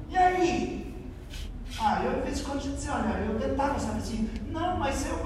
E 0.08 0.16
aí? 0.16 1.08
Ah, 1.80 2.02
eu, 2.04 2.18
às 2.18 2.24
vezes, 2.24 2.42
quando 2.42 2.58
a 2.58 2.60
gente 2.60 2.74
dizia, 2.74 2.92
olha, 2.92 3.18
eu 3.24 3.40
tentava, 3.40 3.78
sabe 3.78 3.98
assim, 3.98 4.30
não, 4.48 4.76
mas 4.76 5.06
eu, 5.06 5.18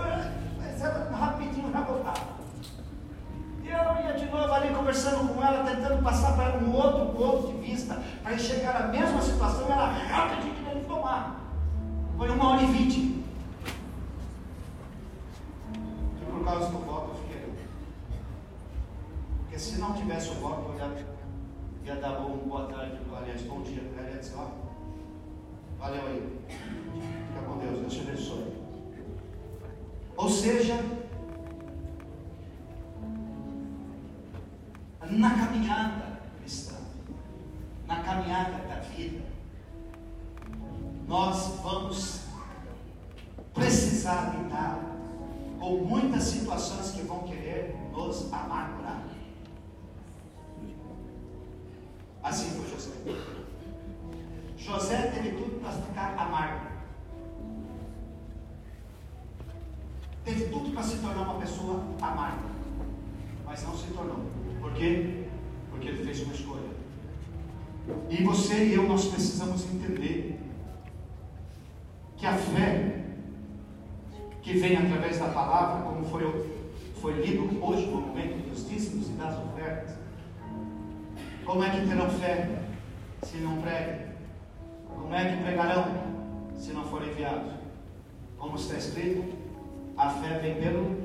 mas 0.57 0.81
ela 0.81 1.11
rapidinho 1.14 1.73
já 1.73 1.81
voltava. 1.81 2.37
E 3.62 3.69
eu 3.69 4.07
ia 4.07 4.12
de 4.16 4.26
novo 4.26 4.52
ali 4.52 4.73
conversando 4.73 5.35
com 5.35 5.45
ela, 5.45 5.64
tentando 5.64 6.02
passar 6.02 6.35
para 6.35 6.45
ela 6.45 6.62
um 6.62 6.73
outro 6.73 7.07
ponto 7.14 7.49
de 7.49 7.59
vista, 7.59 8.00
para 8.23 8.35
enxergar 8.35 8.76
a 8.76 8.87
mesma 8.88 9.21
situação, 9.21 9.71
ela 9.71 9.88
rapidinho 9.88 10.55
querendo 10.55 10.87
tomar. 10.87 11.40
Foi 12.16 12.31
uma 12.31 12.50
hora 12.50 12.62
e 12.62 12.66
vinte. 12.66 13.25
Por 16.31 16.45
causa 16.45 16.71
do 16.71 16.78
voto 16.78 17.11
eu 17.11 17.14
fiquei. 17.23 17.55
Porque 19.40 19.59
se 19.59 19.78
não 19.78 19.95
tivesse 19.95 20.31
o 20.31 20.35
voto, 20.35 20.71
eu 20.71 20.78
ia, 20.78 21.15
ia 21.87 21.95
dar 21.95 22.19
bom 22.19 22.37
boa 22.49 22.66
tarde, 22.66 22.99
aliás, 23.16 23.43
bom 23.43 23.62
dia 23.62 23.81
para 23.95 24.02
ela 24.02 24.21
e 24.21 24.35
ó, 24.37 24.49
valeu 25.78 26.05
aí. 26.05 26.38
Fica 26.49 27.47
com 27.47 27.59
Deus, 27.59 27.78
Deus 27.78 27.95
te 27.95 28.00
abençoe. 28.00 28.57
Ou 30.16 30.28
seja, 30.28 30.75
na 35.09 35.31
caminhada 35.38 36.23
cristã, 36.40 36.75
na 37.87 38.02
caminhada 38.02 38.66
da 38.66 38.81
vida, 38.81 39.25
nós 41.07 41.61
vamos 41.62 42.23
precisar 43.55 44.35
lidar 44.37 44.81
com 45.61 45.76
muitas 45.85 46.25
situações 46.25 46.90
que 46.90 47.02
vão 47.02 47.21
querer 47.21 47.76
nos 47.93 48.33
amargurar. 48.33 49.05
Você 68.46 68.64
e 68.64 68.74
eu, 68.74 68.84
nós 68.84 69.06
precisamos 69.06 69.64
entender 69.64 70.38
que 72.16 72.24
a 72.24 72.34
fé 72.34 73.02
que 74.40 74.52
vem 74.52 74.76
através 74.76 75.18
da 75.18 75.28
palavra, 75.30 75.82
como 75.82 76.04
foi, 76.04 76.62
foi 77.00 77.14
lido 77.14 77.60
hoje 77.60 77.86
no 77.86 78.02
momento 78.02 78.48
dos 78.48 78.68
dízimos 78.68 79.08
e 79.08 79.12
das 79.14 79.36
ofertas, 79.36 79.96
como 81.44 81.64
é 81.64 81.70
que 81.70 81.88
terão 81.88 82.08
fé 82.08 82.60
se 83.24 83.38
não 83.38 83.60
pregam? 83.60 84.06
Como 84.94 85.12
é 85.12 85.24
que 85.24 85.42
pregarão 85.42 85.86
se 86.56 86.72
não 86.72 86.84
forem 86.84 87.10
enviados? 87.10 87.52
Como 88.38 88.54
está 88.54 88.76
escrito, 88.76 89.24
a 89.96 90.08
fé 90.08 90.38
vem 90.38 90.54
pelo 90.54 90.96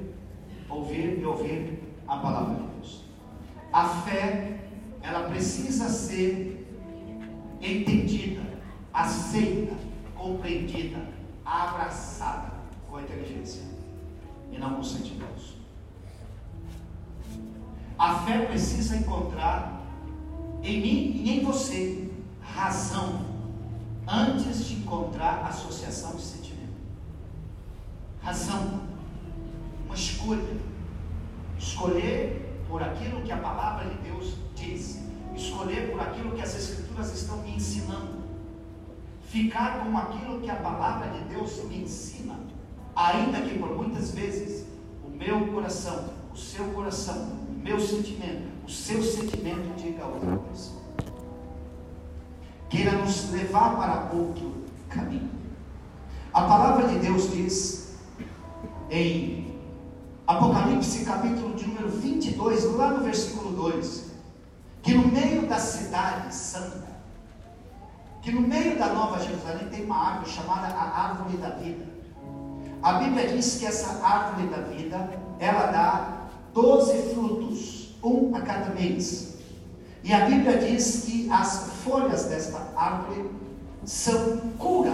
ouvir 0.70 1.18
e 1.20 1.26
ouvir 1.26 1.80
a 2.08 2.18
palavra 2.18 2.54
de 2.54 2.68
Deus. 2.68 3.04
A 3.74 3.88
fé, 3.88 4.60
ela 5.02 5.28
precisa 5.28 5.90
ser 5.90 6.51
entendida, 7.62 8.42
aceita, 8.94 9.76
compreendida, 10.16 11.08
abraçada 11.46 12.52
com 12.90 12.98
a 12.98 13.02
inteligência 13.02 13.64
e 14.52 14.58
não 14.58 14.76
com 14.76 14.84
sentimentos. 14.84 15.56
A 17.98 18.20
fé 18.26 18.46
precisa 18.46 18.98
encontrar 18.98 19.82
em 20.64 20.82
mim 20.82 21.22
e 21.24 21.40
em 21.40 21.44
você 21.44 22.10
razão 22.42 23.26
antes 24.08 24.66
de 24.66 24.76
encontrar 24.76 25.46
associação 25.46 26.16
de 26.16 26.22
sentimento. 26.22 26.74
Razão, 28.22 28.82
uma 29.86 29.96
escolha. 29.96 30.72
Escolher 31.58 32.64
por 32.68 32.82
aquilo 32.82 33.22
que 33.22 33.32
a 33.32 33.38
palavra 33.38 33.88
de 33.88 33.96
Deus 34.10 34.36
diz, 34.56 35.01
escolher 35.36 35.92
por 35.92 36.02
aquilo 36.02 36.32
que 36.32 36.42
as 36.42 36.56
Escrituras 36.56 37.14
estão 37.14 37.38
me 37.38 37.56
ensinando, 37.56 38.22
ficar 39.24 39.84
com 39.84 39.98
aquilo 39.98 40.40
que 40.42 40.50
a 40.50 40.56
palavra 40.56 41.10
de 41.10 41.24
Deus 41.34 41.64
me 41.66 41.84
ensina, 41.84 42.40
ainda 42.96 43.42
que 43.42 43.58
por 43.58 43.76
muitas 43.76 44.12
vezes 44.12 44.66
o 45.06 45.10
meu 45.10 45.48
coração, 45.48 46.10
o 46.34 46.38
seu 46.38 46.66
coração, 46.66 47.38
o 47.50 47.60
meu 47.64 47.80
sentimento, 47.80 48.50
o 48.66 48.70
seu 48.70 49.02
sentimento 49.02 49.76
diga 49.78 50.06
outra 50.06 50.38
coisa 50.38 50.82
queira 52.72 52.94
nos 52.94 53.30
levar 53.32 53.76
para 53.76 54.18
outro 54.18 54.54
caminho. 54.90 55.30
A 56.34 56.44
palavra 56.44 56.88
de 56.88 57.00
Deus 57.00 57.30
diz 57.30 57.98
em 58.90 59.54
Apocalipse 60.26 61.04
capítulo 61.04 61.54
de 61.54 61.68
número 61.68 61.90
22, 61.90 62.76
lá 62.76 62.94
no 62.94 63.04
versículo 63.04 63.52
2, 63.52 64.11
que 64.82 64.94
no 64.94 65.08
meio 65.08 65.48
da 65.48 65.58
cidade 65.58 66.34
santa, 66.34 66.90
que 68.22 68.32
no 68.32 68.42
meio 68.42 68.78
da 68.78 68.88
Nova 68.88 69.20
Jerusalém 69.20 69.68
tem 69.70 69.86
uma 69.86 69.98
árvore 69.98 70.32
chamada 70.32 70.68
a 70.68 71.10
árvore 71.10 71.38
da 71.38 71.50
vida. 71.50 71.86
A 72.82 72.94
Bíblia 72.94 73.28
diz 73.28 73.58
que 73.58 73.66
essa 73.66 74.04
árvore 74.06 74.48
da 74.48 74.58
vida, 74.58 75.10
ela 75.40 75.68
dá 75.68 76.28
12 76.54 77.14
frutos, 77.14 77.96
um 78.04 78.36
a 78.36 78.42
cada 78.42 78.74
mês. 78.74 79.38
E 80.04 80.12
a 80.14 80.26
Bíblia 80.26 80.58
diz 80.58 81.04
que 81.06 81.30
as 81.32 81.70
folhas 81.84 82.26
desta 82.26 82.60
árvore 82.76 83.30
são 83.86 84.38
cura 84.58 84.94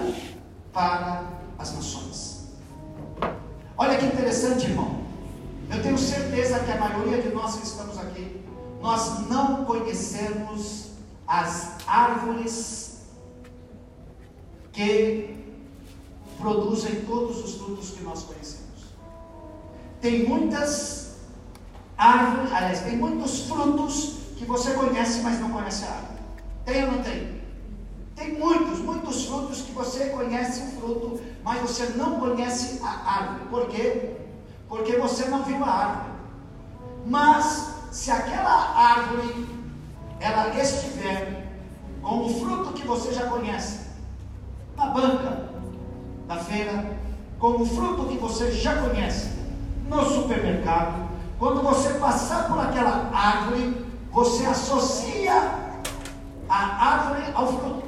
para 0.74 1.24
as 1.58 1.74
nações. 1.74 2.48
Olha 3.78 3.98
que 3.98 4.06
interessante, 4.06 4.66
irmão. 4.66 4.98
Eu 5.70 5.82
tenho 5.82 5.98
certeza 5.98 6.60
que 6.60 6.72
a 6.72 6.78
maioria 6.78 7.22
de 7.22 7.30
nós 7.30 7.56
que 7.56 7.66
estamos 7.66 7.98
aqui, 7.98 8.42
nós 8.82 9.28
não 9.28 9.66
conhecemos 9.66 10.92
as 11.28 11.72
árvores 11.88 13.02
que 14.72 15.36
produzem 16.38 17.02
todos 17.06 17.44
os 17.44 17.56
frutos 17.56 17.92
que 17.92 18.04
nós 18.04 18.24
conhecemos. 18.24 18.68
Tem 20.00 20.28
muitas 20.28 21.16
árvores, 21.98 22.54
aliás, 22.54 22.82
tem 22.82 22.96
muitos 22.96 23.48
frutos 23.48 24.18
que 24.38 24.46
você 24.46 24.74
conhece, 24.74 25.22
mas 25.22 25.40
não 25.40 25.50
conhece 25.50 25.84
a 25.86 25.90
árvore. 25.90 26.20
Tem 26.64 26.86
ou 26.86 26.92
não 26.92 27.04
tem? 27.04 27.42
Tem 28.16 28.34
muitos, 28.38 28.80
muitos 28.80 29.26
frutos 29.26 29.62
que 29.62 29.72
você 29.72 30.10
conhece 30.10 30.62
o 30.62 30.80
fruto, 30.80 31.20
mas 31.44 31.62
você 31.62 31.86
não 31.96 32.20
conhece 32.20 32.80
a 32.84 32.90
árvore. 32.90 33.50
Por 33.50 33.68
quê? 33.70 34.16
Porque 34.70 34.98
você 34.98 35.26
não 35.26 35.44
viu 35.44 35.64
a 35.64 35.70
árvore. 35.70 36.14
Mas 37.06 37.77
se 37.92 38.12
aquela 38.12 38.76
árvore 38.76 39.48
ela 40.20 40.50
estiver 40.60 41.48
com 42.02 42.26
o 42.26 42.40
fruto 42.40 42.74
que 42.74 42.86
você 42.86 43.14
já 43.14 43.28
conhece, 43.28 43.88
na 44.76 44.88
banca 44.88 45.50
da 46.28 46.38
feira, 46.38 46.98
com 47.40 47.62
o 47.62 47.66
fruto 47.66 48.06
que 48.06 48.18
você 48.18 48.52
já 48.52 48.82
conhece, 48.82 49.30
no 49.88 50.04
supermercado, 50.06 51.08
quando 51.40 51.62
você 51.62 51.94
passar 51.96 52.48
por 52.48 52.60
aquela 52.60 53.10
árvore, 53.14 53.86
você 54.12 54.46
associa 54.46 55.34
a 56.50 56.86
árvore 56.94 57.24
ao 57.34 57.48
fruto. 57.48 57.84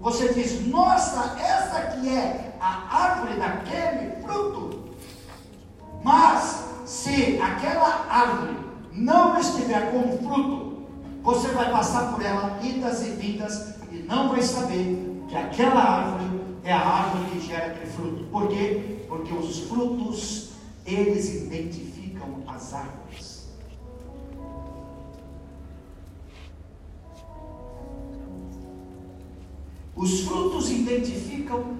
Você 0.00 0.32
diz, 0.32 0.66
nossa, 0.66 1.38
essa 1.40 1.78
aqui 1.78 2.08
é 2.08 2.56
a 2.60 2.96
árvore 3.04 3.34
daquele 3.34 4.22
fruto. 4.22 4.94
Mas, 6.02 6.64
se 6.84 7.40
aquela 7.40 8.06
árvore 8.08 8.56
não 8.98 9.38
estiver 9.38 9.92
com 9.92 10.18
fruto, 10.18 10.82
você 11.22 11.48
vai 11.48 11.70
passar 11.70 12.12
por 12.12 12.24
ela 12.24 12.58
idas 12.62 13.06
e 13.06 13.10
vindas 13.10 13.74
e 13.92 13.98
não 13.98 14.30
vai 14.30 14.42
saber 14.42 15.24
que 15.28 15.36
aquela 15.36 15.80
árvore 15.80 16.40
é 16.64 16.72
a 16.72 16.80
árvore 16.80 17.30
que 17.30 17.46
gera 17.46 17.66
aquele 17.66 17.90
fruto. 17.90 18.24
Por 18.24 18.48
quê? 18.48 19.04
Porque 19.08 19.32
os 19.32 19.60
frutos, 19.60 20.50
eles 20.84 21.28
identificam 21.34 22.42
as 22.46 22.74
árvores. 22.74 23.48
Os 29.94 30.20
frutos 30.20 30.70
identificam 30.70 31.76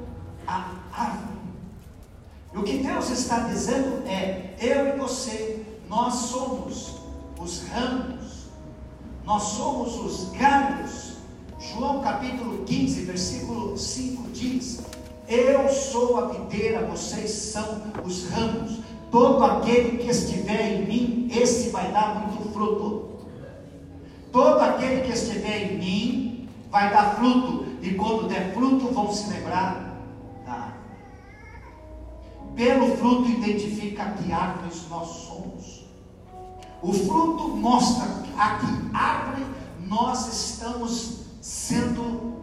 a 0.46 0.72
árvore. 0.92 1.38
E 2.52 2.58
o 2.58 2.62
que 2.62 2.78
Deus 2.78 3.10
está 3.10 3.40
dizendo 3.40 4.06
é: 4.06 4.56
eu 4.60 4.88
e 4.88 4.98
você, 4.98 5.64
nós 5.88 6.14
somos 6.14 7.07
os 7.40 7.62
ramos, 7.68 8.46
nós 9.24 9.42
somos 9.42 9.96
os 9.96 10.30
galhos. 10.32 11.18
João 11.58 12.00
capítulo 12.00 12.64
15, 12.64 13.04
versículo 13.04 13.76
5 13.76 14.30
diz: 14.30 14.80
Eu 15.28 15.68
sou 15.68 16.18
a 16.18 16.28
videira, 16.28 16.86
vocês 16.86 17.30
são 17.30 17.82
os 18.04 18.28
ramos. 18.28 18.80
Todo 19.10 19.42
aquele 19.42 19.98
que 19.98 20.10
estiver 20.10 20.74
em 20.74 20.86
mim, 20.86 21.28
esse 21.32 21.70
vai 21.70 21.90
dar 21.92 22.28
muito 22.28 22.52
fruto. 22.52 23.08
Todo 24.30 24.60
aquele 24.60 25.02
que 25.02 25.12
estiver 25.12 25.72
em 25.72 25.78
mim 25.78 26.48
vai 26.70 26.90
dar 26.90 27.16
fruto, 27.16 27.66
e 27.80 27.94
quando 27.94 28.28
der 28.28 28.52
fruto, 28.52 28.88
vão 28.92 29.10
se 29.10 29.30
lembrar 29.30 29.98
da 30.44 30.52
árvore. 30.52 30.78
Pelo 32.54 32.96
fruto, 32.98 33.30
identifica 33.30 34.10
que 34.12 34.30
árvores 34.30 34.86
nós 34.90 35.08
somos. 35.08 35.77
O 36.82 36.92
fruto 36.92 37.48
mostra 37.48 38.06
a 38.36 38.58
que 38.58 38.66
árvore 38.94 39.46
nós 39.86 40.28
estamos 40.28 41.18
sendo 41.40 42.38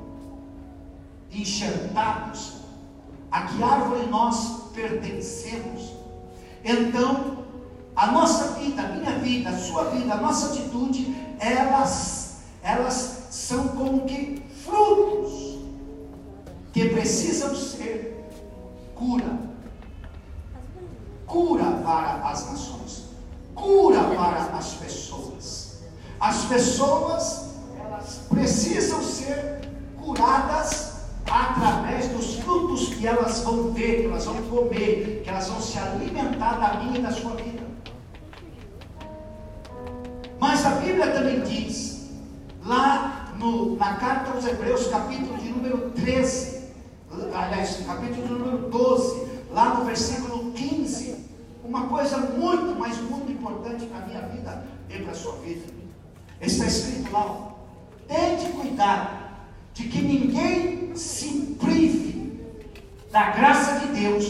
enxertados, 1.32 2.54
a 3.32 3.44
que 3.44 3.63
árvore 3.63 4.08
nós 4.08 4.72
pertencemos. 4.74 5.94
Então, 6.63 7.46
a 7.96 8.12
nossa 8.12 8.60
vida, 8.60 8.82
a 8.82 8.88
minha 8.89 9.20
vida, 9.20 9.50
a 9.50 9.58
sua 9.58 9.86
vida, 9.86 10.13
a 10.13 10.18
nossa 10.18 10.48
atitude, 10.48 11.15
elas, 11.39 12.39
elas 12.62 13.27
são 13.30 13.70
como 13.70 14.06
que 14.06 14.44
frutos 14.63 15.60
que 16.74 16.89
precisam 16.89 17.56
ser 17.56 18.30
cura. 18.96 19.39
Cura 21.25 21.63
para 21.84 22.30
as 22.30 22.46
nações, 22.51 23.04
cura 23.55 24.03
para 24.03 24.57
as 24.57 24.74
pessoas. 24.74 25.79
As 26.19 26.43
pessoas, 26.45 27.45
elas 27.79 28.21
precisam 28.29 29.01
ser 29.01 29.69
curadas 30.00 30.93
através 31.29 32.09
dos 32.09 32.35
frutos 32.35 32.89
que 32.89 33.07
elas 33.07 33.39
vão 33.39 33.71
ver, 33.71 34.01
que 34.01 34.05
elas 34.07 34.25
vão 34.25 34.41
comer, 34.43 35.21
que 35.24 35.29
elas 35.29 35.47
vão 35.50 35.59
se 35.59 35.79
alimentar 35.79 36.59
da 36.59 36.83
minha 36.83 37.00
e 37.00 37.01
da 37.01 37.12
sua 37.12 37.31
vida. 37.31 37.63
Mas 40.39 40.65
a 40.65 40.71
Bíblia 40.71 41.12
também 41.12 41.41
diz, 41.41 42.09
lá 42.65 43.33
no, 43.39 43.75
na 43.77 43.95
carta 43.95 44.31
aos 44.31 44.45
Hebreus, 44.45 44.88
capítulo 44.88 45.38
de 45.38 45.50
número 45.50 45.91
13, 45.91 46.65
aliás, 47.33 47.79
capítulo 47.85 48.27
de 48.27 48.34
número 48.34 48.69
12, 48.69 49.27
lá 49.51 49.75
no 49.75 49.86
versículo 49.86 50.51
15, 50.51 51.05
uma 51.67 51.88
coisa 51.88 52.17
muito, 52.17 52.75
mas 52.78 52.97
muito 53.01 53.32
importante 53.32 53.86
para 53.86 54.04
a 54.04 54.08
minha 54.08 54.21
vida 54.21 54.65
e 54.89 54.99
para 54.99 55.12
a 55.12 55.15
sua 55.15 55.34
vida. 55.38 55.65
Está 56.39 56.65
escrito 56.65 57.12
lá, 57.12 57.54
tente 58.08 58.51
cuidado 58.51 59.25
de 59.73 59.88
que 59.88 60.01
ninguém 60.01 60.95
se 60.95 61.58
prive 61.60 62.45
da 63.12 63.32
graça 63.32 63.80
de 63.80 63.99
Deus 63.99 64.25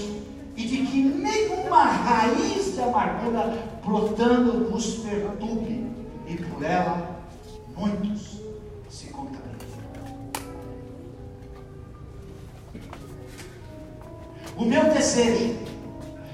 e 0.56 0.66
de 0.66 0.86
que 0.86 1.02
nenhuma 1.02 1.84
raiz 1.84 2.74
de 2.74 2.82
amargura 2.82 3.54
brotando 3.84 4.70
vos 4.72 4.98
perturbe 4.98 5.92
e 6.28 6.38
por 6.38 6.64
ela 6.64 7.22
muitos 7.76 8.40
se 8.90 9.08
contaminam. 9.08 9.46
O 14.58 14.64
meu 14.64 14.86
desejo, 14.94 15.65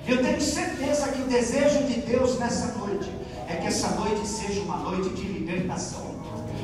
eu 0.08 0.24
tenho 0.24 0.42
certeza 0.42 1.08
que 1.10 1.22
o 1.22 1.26
desejo 1.26 1.84
de 1.84 2.02
Deus 2.02 2.40
nessa 2.40 2.78
noite 2.80 3.10
é 3.48 3.56
que 3.56 3.68
essa 3.68 3.90
noite 3.90 4.28
seja 4.28 4.62
uma 4.62 4.78
noite 4.78 5.10
de 5.10 5.24
libertação. 5.24 6.12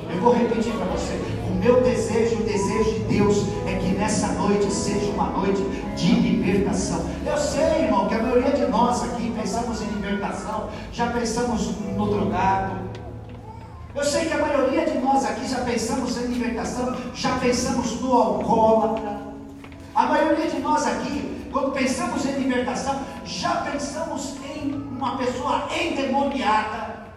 Eu 0.09 0.21
vou 0.21 0.33
repetir 0.33 0.73
para 0.73 0.85
você. 0.85 1.13
O 1.49 1.55
meu 1.55 1.81
desejo, 1.81 2.37
o 2.37 2.43
desejo 2.43 2.93
de 2.93 2.99
Deus 3.17 3.43
é 3.67 3.75
que 3.75 3.89
nessa 3.89 4.27
noite 4.29 4.71
seja 4.71 5.11
uma 5.11 5.29
noite 5.31 5.61
de 5.95 6.11
libertação. 6.13 7.05
Eu 7.25 7.37
sei, 7.37 7.83
irmão, 7.83 8.07
que 8.07 8.15
a 8.15 8.23
maioria 8.23 8.51
de 8.51 8.65
nós 8.67 9.03
aqui 9.03 9.33
pensamos 9.37 9.81
em 9.81 9.85
libertação, 9.87 10.69
já 10.93 11.07
pensamos 11.07 11.71
no 11.95 12.07
drogado. 12.07 12.87
Eu 13.93 14.03
sei 14.03 14.25
que 14.25 14.33
a 14.33 14.37
maioria 14.37 14.85
de 14.85 14.97
nós 14.99 15.25
aqui 15.25 15.47
já 15.47 15.59
pensamos 15.61 16.17
em 16.17 16.27
libertação, 16.27 16.95
já 17.13 17.37
pensamos 17.37 17.99
no 17.99 18.13
alcoólatra. 18.13 19.17
A 19.93 20.05
maioria 20.05 20.47
de 20.47 20.59
nós 20.59 20.85
aqui, 20.85 21.36
quando 21.51 21.71
pensamos 21.71 22.25
em 22.25 22.33
libertação, 22.33 23.01
já 23.25 23.57
pensamos 23.57 24.35
em 24.55 24.73
uma 24.73 25.17
pessoa 25.17 25.67
endemoniada. 25.71 27.07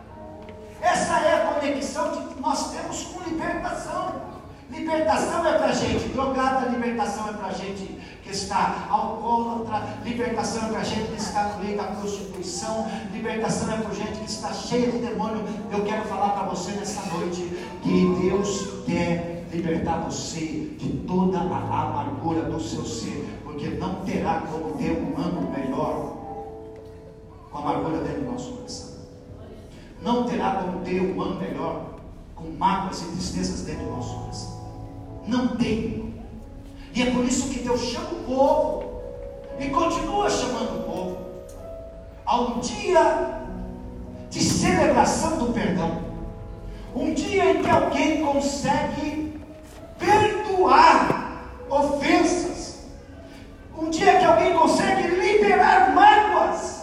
Essa 0.80 1.20
é 1.20 1.34
a 1.34 1.54
conexão 1.54 2.10
que 2.10 2.40
nós 2.40 2.70
temos 2.72 3.04
com 3.04 3.20
libertação. 3.28 4.30
Libertação 4.70 5.46
é 5.46 5.58
para 5.58 5.72
gente 5.72 6.08
drogada, 6.10 6.68
libertação 6.68 7.28
é 7.28 7.32
para 7.32 7.52
gente 7.52 8.00
que 8.22 8.30
está 8.30 8.86
alcoólatra, 8.88 9.98
libertação 10.04 10.68
é 10.68 10.72
para 10.72 10.84
gente 10.84 11.08
que 11.10 11.20
está 11.20 11.42
no 11.44 11.64
meio 11.64 11.76
da 11.76 11.84
prostituição, 11.84 12.88
libertação 13.12 13.72
é 13.72 13.78
para 13.78 13.94
gente 13.94 14.20
que 14.20 14.30
está 14.30 14.52
cheia 14.52 14.92
de 14.92 14.98
demônio. 14.98 15.44
Eu 15.72 15.84
quero 15.84 16.04
falar 16.04 16.30
para 16.30 16.44
você 16.44 16.70
nessa 16.72 17.02
noite 17.12 17.42
que 17.82 18.16
Deus 18.22 18.84
quer 18.86 19.39
libertar 19.50 19.98
você 20.04 20.74
de 20.78 21.04
toda 21.06 21.38
a 21.38 21.42
amargura 21.42 22.42
do 22.42 22.60
seu 22.60 22.84
ser, 22.84 23.40
porque 23.44 23.68
não 23.68 23.96
terá 24.04 24.42
como 24.50 24.76
ter 24.76 24.92
um 24.92 25.20
ano 25.20 25.50
melhor 25.50 26.16
com 27.50 27.58
a 27.58 27.60
amargura 27.60 27.98
dentro 27.98 28.22
do 28.22 28.32
nosso 28.32 28.52
coração 28.52 28.90
não 30.02 30.24
terá 30.24 30.52
como 30.52 30.80
ter 30.84 31.00
um 31.00 31.20
ano 31.20 31.38
melhor 31.38 31.84
com 32.34 32.44
mágoas 32.58 33.02
e 33.02 33.04
tristezas 33.06 33.62
dentro 33.62 33.84
do 33.84 33.90
nosso 33.90 34.14
coração. 34.18 34.60
Não 35.26 35.48
tem. 35.56 36.14
E 36.94 37.02
é 37.02 37.10
por 37.10 37.24
isso 37.24 37.50
que 37.50 37.60
Deus 37.60 37.80
chama 37.80 38.10
o 38.12 38.24
povo 38.24 39.02
e 39.58 39.68
continua 39.68 40.30
chamando 40.30 40.80
o 40.80 40.82
povo 40.84 41.18
a 42.24 42.40
um 42.40 42.60
dia 42.60 43.42
de 44.30 44.40
celebração 44.40 45.38
do 45.38 45.52
perdão. 45.52 46.00
Um 46.94 47.12
dia 47.12 47.52
em 47.52 47.62
que 47.62 47.70
alguém 47.70 48.24
consegue 48.24 49.19
perdoar 50.00 51.44
ofensas. 51.68 52.86
Um 53.78 53.90
dia 53.90 54.18
que 54.18 54.24
alguém 54.24 54.52
consegue 54.54 55.08
liberar 55.08 55.94
mágoas 55.94 56.80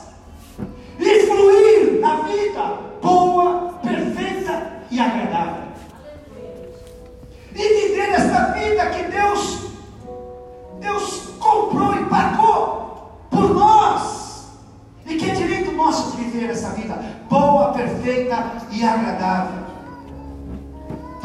e 0.99 1.25
fluir 1.25 1.99
na 1.99 2.21
vida 2.21 2.79
boa, 3.01 3.73
perfeita 3.81 4.83
e 4.89 4.99
agradável. 4.99 5.67
E 7.53 7.87
viver 7.87 8.09
essa 8.09 8.51
vida 8.53 8.85
que 8.91 9.03
Deus, 9.03 9.71
Deus 10.79 11.19
comprou 11.39 11.93
e 11.95 12.05
pagou 12.05 13.27
por 13.29 13.53
nós. 13.53 14.47
E 15.05 15.15
que 15.15 15.29
é 15.29 15.33
direito 15.33 15.71
nosso 15.71 16.15
de 16.15 16.23
viver 16.23 16.49
essa 16.49 16.69
vida 16.69 16.95
boa, 17.29 17.73
perfeita 17.73 18.53
e 18.71 18.83
agradável. 18.83 19.66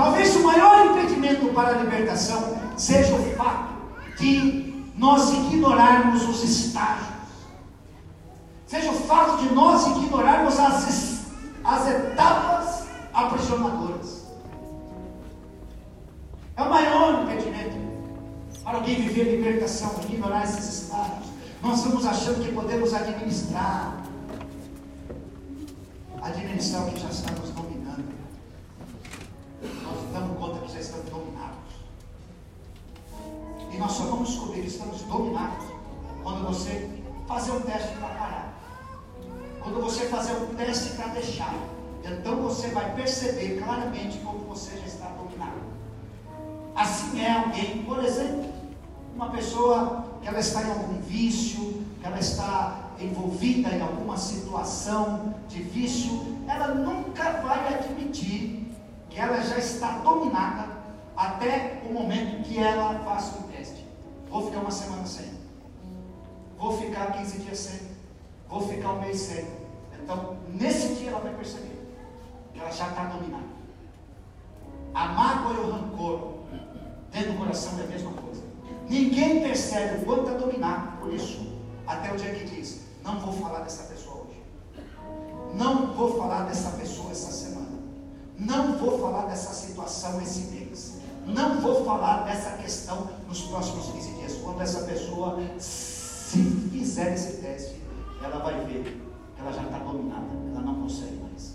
Talvez 0.03 0.35
o 0.35 0.43
maior 0.43 0.87
impedimento 0.87 1.47
para 1.55 1.69
a 1.69 1.83
libertação 1.85 2.59
seja 2.77 3.15
o 3.15 3.23
fato 3.37 3.73
de 4.19 4.85
nós 4.97 5.33
ignorarmos 5.33 6.29
os 6.29 6.43
estágios. 6.43 7.07
Seja 8.67 8.91
o 8.91 8.95
fato 8.95 9.37
de 9.37 9.55
nós 9.55 9.87
ignorarmos 9.87 10.59
as 10.59 11.23
as 11.63 11.87
etapas 11.87 12.87
aprisionadoras. 13.15 14.27
É 16.57 16.63
o 16.63 16.69
maior 16.69 17.23
impedimento 17.23 17.77
para 18.65 18.79
alguém 18.79 18.97
viver 19.03 19.37
libertação, 19.37 19.95
ignorar 20.03 20.43
esses 20.43 20.83
estados. 20.83 21.29
Nós 21.63 21.79
estamos 21.79 22.05
achando 22.05 22.45
que 22.45 22.51
podemos 22.51 22.93
administrar. 22.93 24.03
Administrar 26.21 26.89
o 26.89 26.91
que 26.91 26.99
já 26.99 27.09
está 27.09 27.31
nos 27.41 27.51
dominando. 27.51 27.82
Nós 29.63 30.13
damos 30.13 30.39
conta 30.39 30.59
que 30.67 30.73
já 30.73 30.81
estamos 30.81 31.09
dominados. 31.09 31.59
nós 33.79 33.93
só 33.93 34.05
vamos 34.05 34.29
descobrir 34.29 34.63
que 34.63 34.69
estamos 34.69 35.01
dominados 35.03 35.65
quando 36.23 36.47
você 36.47 36.89
fazer 37.27 37.53
um 37.53 37.61
teste 37.61 37.97
para 37.97 38.09
parar. 38.09 38.55
Quando 39.61 39.81
você 39.81 40.09
fazer 40.09 40.33
um 40.33 40.55
teste 40.55 40.91
para 40.95 41.07
deixar. 41.09 41.55
Então 42.05 42.43
você 42.43 42.69
vai 42.69 42.95
perceber 42.95 43.61
claramente 43.63 44.19
como 44.19 44.41
você 44.41 44.77
já 44.79 44.87
está 44.87 45.07
dominado. 45.11 45.61
Assim 46.75 47.21
é 47.21 47.33
alguém, 47.33 47.85
por 47.85 48.03
exemplo, 48.05 48.51
uma 49.15 49.31
pessoa 49.31 50.05
que 50.21 50.27
ela 50.27 50.41
está 50.41 50.63
em 50.63 50.71
algum 50.71 51.01
vício, 51.03 51.85
que 52.01 52.07
ela 52.07 52.19
está 52.19 52.91
envolvida 52.99 53.69
em 53.69 53.81
alguma 53.81 54.17
situação 54.17 55.35
de 55.49 55.63
vício, 55.63 56.37
ela 56.49 56.69
nunca 56.69 57.31
vai 57.43 57.75
admitir 57.75 58.62
que 59.13 59.21
ela 59.21 59.41
já 59.43 59.59
está 59.59 59.99
dominada 59.99 60.67
até 61.15 61.83
o 61.89 61.93
momento 61.93 62.43
que 62.45 62.59
ela 62.59 62.99
faça 63.01 63.39
um 63.39 63.43
teste. 63.49 63.87
Vou 64.31 64.47
ficar 64.47 64.61
uma 64.61 64.71
semana 64.71 65.07
sem. 65.07 65.31
Vou 66.59 66.79
ficar 66.79 67.13
15 67.13 67.39
dias 67.41 67.59
sem. 67.59 67.81
Vou 68.49 68.67
ficar 68.67 68.93
um 68.93 69.01
mês 69.01 69.21
sem. 69.21 69.47
Então, 70.03 70.37
nesse 70.49 70.95
dia 70.95 71.11
ela 71.11 71.21
vai 71.21 71.35
perceber 71.35 71.79
que 72.55 72.61
ela 72.61 72.71
já 72.71 72.89
está 72.89 73.05
dominada. 73.05 73.53
A 74.95 75.09
mágoa 75.09 75.53
e 75.53 75.57
o 75.59 75.71
rancor 75.71 76.35
dentro 77.13 77.33
do 77.33 77.39
coração 77.39 77.79
é 77.79 77.85
a 77.85 77.87
mesma 77.87 78.13
coisa. 78.13 78.43
Ninguém 78.89 79.43
percebe 79.43 80.03
o 80.03 80.05
quanto 80.07 80.29
está 80.31 80.39
dominado 80.39 80.99
por 80.99 81.13
isso. 81.13 81.53
Até 81.87 82.13
o 82.13 82.17
dia 82.17 82.35
que 82.35 82.45
diz: 82.45 82.81
Não 83.03 83.21
vou 83.21 83.33
falar 83.35 83.61
dessa 83.61 83.85
pessoa 83.85 84.25
hoje. 84.25 84.43
Não 85.55 85.95
vou 85.95 86.17
falar 86.19 86.45
dessa 86.45 86.71
pessoa 86.71 87.11
essa 87.11 87.31
semana. 87.31 87.52
Não 88.47 88.77
vou 88.77 88.99
falar 88.99 89.27
dessa 89.27 89.53
situação 89.53 90.21
esse 90.21 90.51
mês. 90.51 91.01
Não 91.27 91.61
vou 91.61 91.85
falar 91.85 92.25
dessa 92.25 92.57
questão 92.57 93.09
nos 93.29 93.43
próximos 93.43 93.87
15 93.87 94.15
dias. 94.15 94.35
Quando 94.43 94.61
essa 94.61 94.83
pessoa, 94.83 95.39
se 95.59 96.43
fizer 96.73 97.15
esse 97.15 97.41
teste, 97.41 97.81
ela 98.21 98.39
vai 98.41 98.65
ver 98.65 98.83
que 98.83 99.41
ela 99.41 99.53
já 99.53 99.63
está 99.63 99.79
dominada. 99.79 100.27
Ela 100.51 100.61
não 100.61 100.75
consegue 100.83 101.17
mais. 101.23 101.53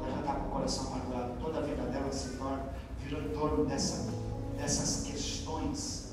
Ela 0.00 0.10
já 0.12 0.20
está 0.20 0.32
com 0.34 0.46
o 0.46 0.50
coração 0.50 0.86
amargurado. 0.86 1.34
Toda 1.42 1.58
a 1.58 1.62
vida 1.62 1.82
dela 1.82 2.10
se 2.10 2.30
torna, 2.38 2.64
virou 3.02 3.22
em 3.22 3.28
torno 3.28 3.66
dessa, 3.66 4.10
dessas 4.56 5.04
questões. 5.04 6.12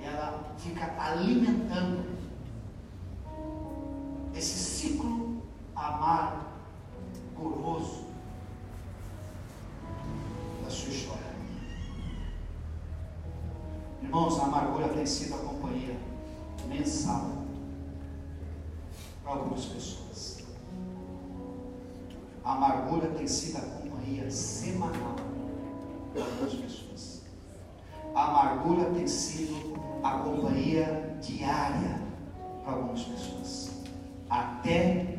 E 0.00 0.04
ela 0.04 0.54
fica 0.58 0.94
alimentando 0.98 2.04
esse 4.34 4.56
ciclo 4.56 5.42
amargoso 5.74 6.50
da 10.70 10.76
sua 10.76 10.88
história. 10.88 11.20
Irmãos, 14.00 14.38
a 14.38 14.44
amargura 14.44 14.88
tem 14.90 15.04
sido 15.04 15.34
a 15.34 15.38
companhia 15.38 15.96
mensal 16.68 17.28
para 19.24 19.32
algumas 19.32 19.64
pessoas. 19.64 20.44
A 22.44 22.52
amargura 22.52 23.08
tem 23.08 23.26
sido 23.26 23.58
a 23.58 23.60
companhia 23.60 24.30
semanal 24.30 25.16
para 26.14 26.24
algumas 26.24 26.54
pessoas. 26.54 27.22
A 28.14 28.24
amargura 28.28 28.90
tem 28.90 29.08
sido 29.08 29.74
a 30.04 30.18
companhia 30.18 31.18
diária 31.20 32.00
para 32.64 32.74
algumas 32.74 33.02
pessoas. 33.02 33.70
Até 34.28 35.09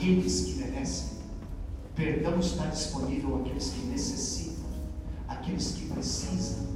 aqueles 0.00 0.40
que 0.40 0.54
merecem. 0.54 1.18
Perdão 1.94 2.38
está 2.40 2.66
disponível 2.66 3.36
àqueles 3.36 3.70
que 3.70 3.86
necessitam, 3.86 4.64
àqueles 5.28 5.72
que 5.72 5.86
precisam. 5.90 6.66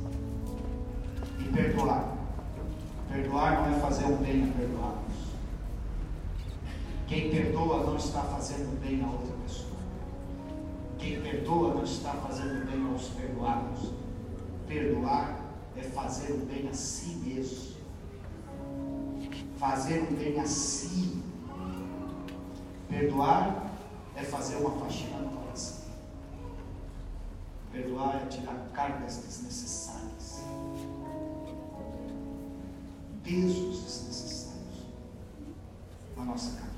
E 1.41 1.45
perdoar. 1.45 2.17
Perdoar 3.11 3.63
não 3.63 3.77
é 3.77 3.81
fazer 3.81 4.05
o 4.05 4.17
bem 4.17 4.45
a 4.45 4.53
perdoados. 4.53 5.15
Quem 7.07 7.31
perdoa 7.31 7.85
não 7.87 7.97
está 7.97 8.21
fazendo 8.21 8.79
bem 8.83 9.03
a 9.03 9.11
outra 9.11 9.35
pessoa. 9.47 9.79
Quem 10.99 11.21
perdoa 11.23 11.75
não 11.75 11.85
está 11.85 12.13
fazendo 12.13 12.71
bem 12.71 12.87
aos 12.93 13.09
perdoados. 13.09 13.91
Perdoar 14.69 15.41
é 15.77 15.83
fazer 15.83 16.33
o 16.33 16.45
bem 16.45 16.69
a 16.69 16.75
si 16.75 17.17
mesmo. 17.25 17.75
Fazer 19.57 20.03
o 20.03 20.15
bem 20.15 20.39
a 20.39 20.47
si. 20.47 21.24
Perdoar 22.89 23.71
é 24.17 24.23
fazer 24.23 24.57
uma 24.57 24.71
faxina 24.85 25.19
no 25.19 25.31
coração. 25.31 25.85
Perdoar 27.73 28.23
é 28.23 28.27
tirar 28.27 28.69
cargas 28.73 29.17
desnecessárias, 29.17 30.43
pesos 33.23 33.83
desnecessários 33.83 34.55
na 36.17 36.25
nossa 36.25 36.51
caminhada. 36.51 36.74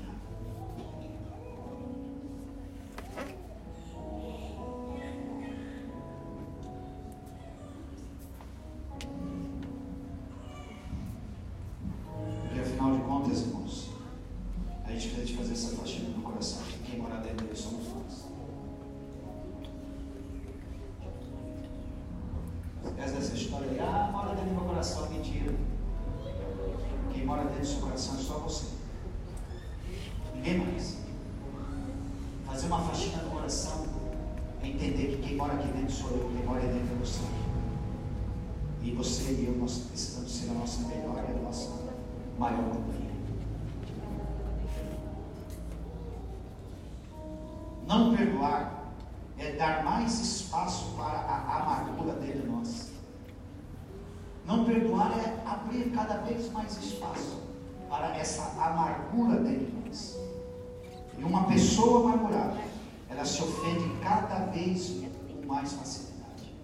Se 63.27 63.43
ofende 63.43 63.89
cada 64.01 64.45
vez 64.45 65.03
com 65.27 65.45
mais 65.45 65.73
facilidade. 65.73 66.55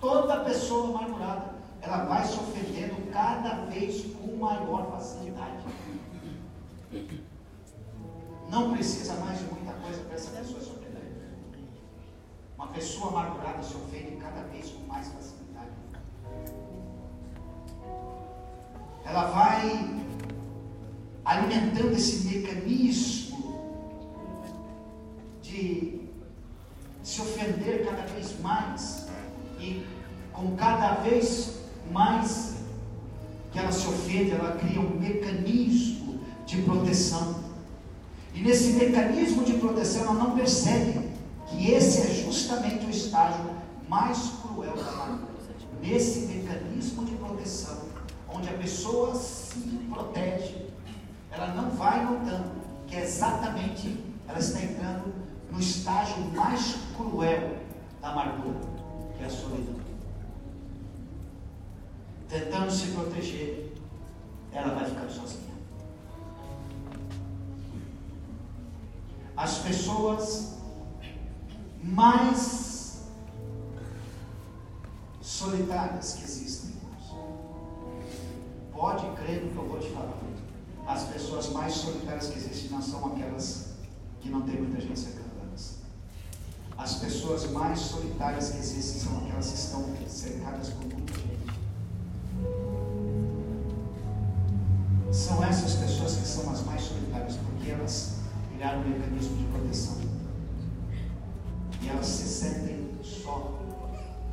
Toda 0.00 0.44
pessoa 0.44 0.90
amargurada, 0.90 1.54
ela 1.80 2.04
vai 2.04 2.24
se 2.24 2.34
ofendendo 2.34 3.10
cada 3.12 3.66
vez 3.66 4.02
com 4.14 4.36
maior 4.36 4.90
facilidade. 4.92 5.64
Não 8.50 8.72
precisa 8.72 9.14
mais 9.14 9.38
de 9.38 9.44
muita 9.46 9.72
coisa 9.72 10.02
para 10.02 10.14
essa 10.14 10.30
pessoa 10.30 10.60
se 10.60 10.70
ofender. 10.70 10.82
Uma 12.56 12.68
pessoa 12.68 13.08
amargurada 13.08 13.62
se 13.62 13.74
ofende 13.74 14.16
cada 14.16 14.42
vez 14.42 14.70
com 14.70 14.86
mais 14.86 15.08
facilidade. 15.08 15.70
Ela 19.04 19.24
vai 19.30 20.02
alimentando 21.24 21.92
esse 21.92 22.28
mecanismo 22.28 23.31
de 25.52 26.00
se 27.02 27.20
ofender 27.20 27.84
cada 27.84 28.02
vez 28.06 28.40
mais 28.40 29.06
e 29.60 29.84
com 30.32 30.56
cada 30.56 30.94
vez 30.94 31.58
mais 31.90 32.56
que 33.52 33.58
ela 33.58 33.70
se 33.70 33.86
ofende, 33.86 34.30
ela 34.30 34.56
cria 34.56 34.80
um 34.80 34.98
mecanismo 34.98 36.20
de 36.46 36.62
proteção. 36.62 37.42
E 38.34 38.40
nesse 38.40 38.72
mecanismo 38.72 39.44
de 39.44 39.54
proteção 39.54 40.02
ela 40.02 40.14
não 40.14 40.30
percebe 40.34 41.10
que 41.48 41.70
esse 41.70 42.00
é 42.00 42.24
justamente 42.24 42.86
o 42.86 42.90
estágio 42.90 43.44
mais 43.88 44.32
cruel 44.40 44.74
da 44.74 44.90
amargura. 44.90 45.32
Nesse 45.82 46.20
mecanismo 46.20 47.04
de 47.04 47.12
proteção, 47.16 47.78
onde 48.32 48.48
a 48.48 48.52
pessoa 48.54 49.14
se 49.16 49.58
protege, 49.90 50.68
ela 51.30 51.48
não 51.48 51.70
vai 51.70 52.04
notando 52.04 52.52
que 52.86 52.96
é 52.96 53.02
exatamente 53.02 53.98
ela 54.28 54.38
está 54.38 54.62
entrando 54.62 55.21
no 55.52 55.60
estágio 55.60 56.18
mais 56.34 56.76
cruel 56.96 57.58
da 58.00 58.08
amargura, 58.08 58.58
que 59.16 59.22
é 59.22 59.26
a 59.26 59.30
solidão. 59.30 59.76
Tentando 62.28 62.70
se 62.70 62.88
proteger, 62.88 63.74
ela 64.50 64.74
vai 64.74 64.86
ficando 64.86 65.12
sozinha. 65.12 65.52
As 69.36 69.58
pessoas 69.58 70.58
mais 71.82 73.06
solitárias 75.20 76.14
que 76.14 76.24
existem, 76.24 76.72
Pode 78.72 79.06
crer 79.14 79.44
no 79.44 79.52
que 79.52 79.56
eu 79.56 79.68
vou 79.68 79.78
te 79.78 79.90
falar. 79.90 80.18
As 80.88 81.04
pessoas 81.04 81.50
mais 81.50 81.72
solitárias 81.72 82.26
que 82.26 82.36
existem 82.36 82.70
não 82.70 82.82
são 82.82 83.12
aquelas 83.12 83.74
que 84.20 84.28
não 84.28 84.42
tem 84.42 84.60
muita 84.60 84.80
gente 84.80 84.98
cercando 84.98 85.21
elas. 85.21 85.21
As 86.76 86.94
pessoas 86.94 87.50
mais 87.50 87.78
solitárias 87.78 88.50
que 88.50 88.58
existem 88.58 89.00
são 89.00 89.18
aquelas 89.18 89.48
que 89.48 89.54
estão 89.54 89.84
cercadas 90.08 90.70
por 90.70 90.84
muita 90.86 91.14
gente. 91.14 91.32
São 95.12 95.44
essas 95.44 95.74
pessoas 95.74 96.16
que 96.16 96.26
são 96.26 96.50
as 96.50 96.64
mais 96.64 96.82
solitárias, 96.82 97.36
porque 97.36 97.70
elas 97.70 98.16
criaram 98.52 98.80
um 98.80 98.88
mecanismo 98.88 99.36
de 99.36 99.44
proteção. 99.44 99.98
E 101.80 101.88
elas 101.88 102.06
se 102.06 102.26
sentem 102.26 102.90
só, 103.02 103.58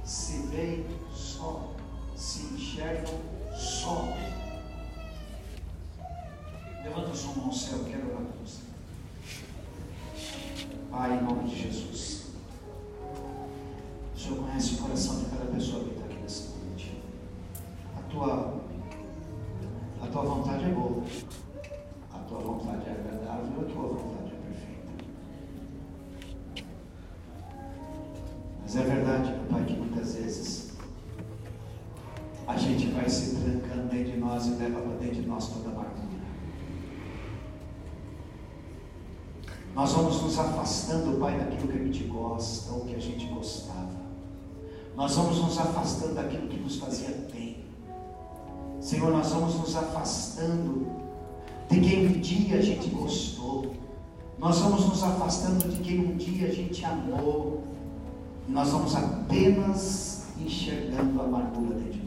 se 0.04 0.38
veem 0.48 0.86
só, 1.14 1.74
se 2.16 2.46
enxergam 2.54 3.20
só. 3.56 4.08
Levanta 6.84 7.14
sua 7.14 7.36
mão 7.36 7.46
ao 7.48 7.54
céu, 7.54 7.80
quero 7.86 8.08
orar 8.08 8.22
por 8.22 8.48
você. 8.48 8.62
Pai, 10.90 11.18
em 11.18 11.24
nome 11.24 11.50
de 11.50 11.62
Jesus. 11.62 12.09
O 14.60 14.78
coração 14.78 15.20
de 15.20 15.26
cada 15.28 15.46
pessoa 15.46 15.84
aqui 15.84 15.99
afastando 45.60 46.16
daquilo 46.16 46.48
que 46.48 46.58
nos 46.58 46.78
fazia 46.78 47.10
bem. 47.32 47.66
Senhor, 48.82 49.12
nós 49.12 49.30
vamos 49.30 49.56
nos 49.56 49.76
afastando 49.76 50.88
de 51.70 51.80
quem 51.80 52.08
um 52.08 52.20
dia 52.20 52.58
a 52.58 52.62
gente 52.62 52.90
gostou. 52.90 53.74
Nós 54.38 54.58
vamos 54.60 54.88
nos 54.88 55.04
afastando 55.04 55.68
de 55.68 55.80
quem 55.82 56.00
um 56.00 56.16
dia 56.16 56.48
a 56.48 56.52
gente 56.52 56.84
amou. 56.86 57.64
E 58.48 58.52
nós 58.52 58.70
vamos 58.70 58.96
apenas 58.96 60.28
enxergando 60.40 61.22
a 61.22 61.26
amargura 61.26 61.80
de 61.80 61.98
nós. 61.98 61.99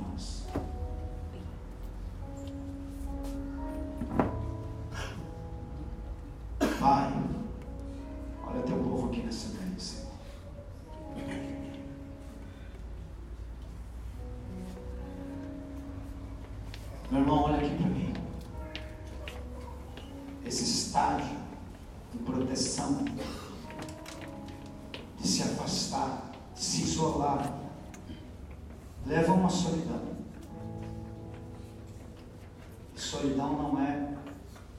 Solidão 33.13 33.53
não 33.53 33.79
é 33.79 34.09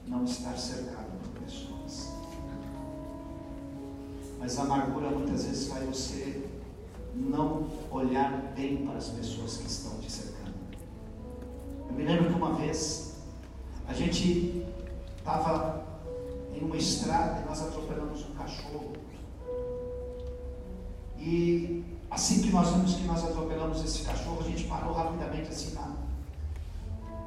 não 0.08 0.24
estar 0.24 0.56
cercado 0.58 1.06
por 1.22 1.42
pessoas. 1.42 2.12
Mas 4.40 4.58
a 4.58 4.62
amargura 4.62 5.10
muitas 5.10 5.44
vezes 5.44 5.68
faz 5.68 5.86
você 5.86 6.48
não 7.14 7.68
olhar 7.92 8.52
bem 8.56 8.84
para 8.84 8.96
as 8.96 9.08
pessoas 9.10 9.58
que 9.58 9.66
estão 9.68 9.98
te 10.00 10.10
cercando. 10.10 10.54
Eu 11.88 11.94
me 11.94 12.02
lembro 12.02 12.28
que 12.28 12.34
uma 12.34 12.54
vez 12.54 13.14
a 13.86 13.94
gente 13.94 14.66
estava 15.16 15.84
em 16.52 16.64
uma 16.64 16.76
estrada 16.76 17.40
e 17.40 17.44
nós 17.44 17.62
atropelamos 17.62 18.28
um 18.28 18.34
cachorro. 18.34 18.92
E 21.18 21.84
assim 22.10 22.42
que 22.42 22.50
nós 22.50 22.68
vimos 22.70 22.94
que 22.94 23.04
nós 23.04 23.24
atropelamos 23.24 23.82
esse 23.84 24.02
cachorro, 24.02 24.40
a 24.40 24.48
gente 24.50 24.64
parou 24.64 24.92
rapidamente 24.92 25.48
assim 25.50 25.72
na, 25.74 25.94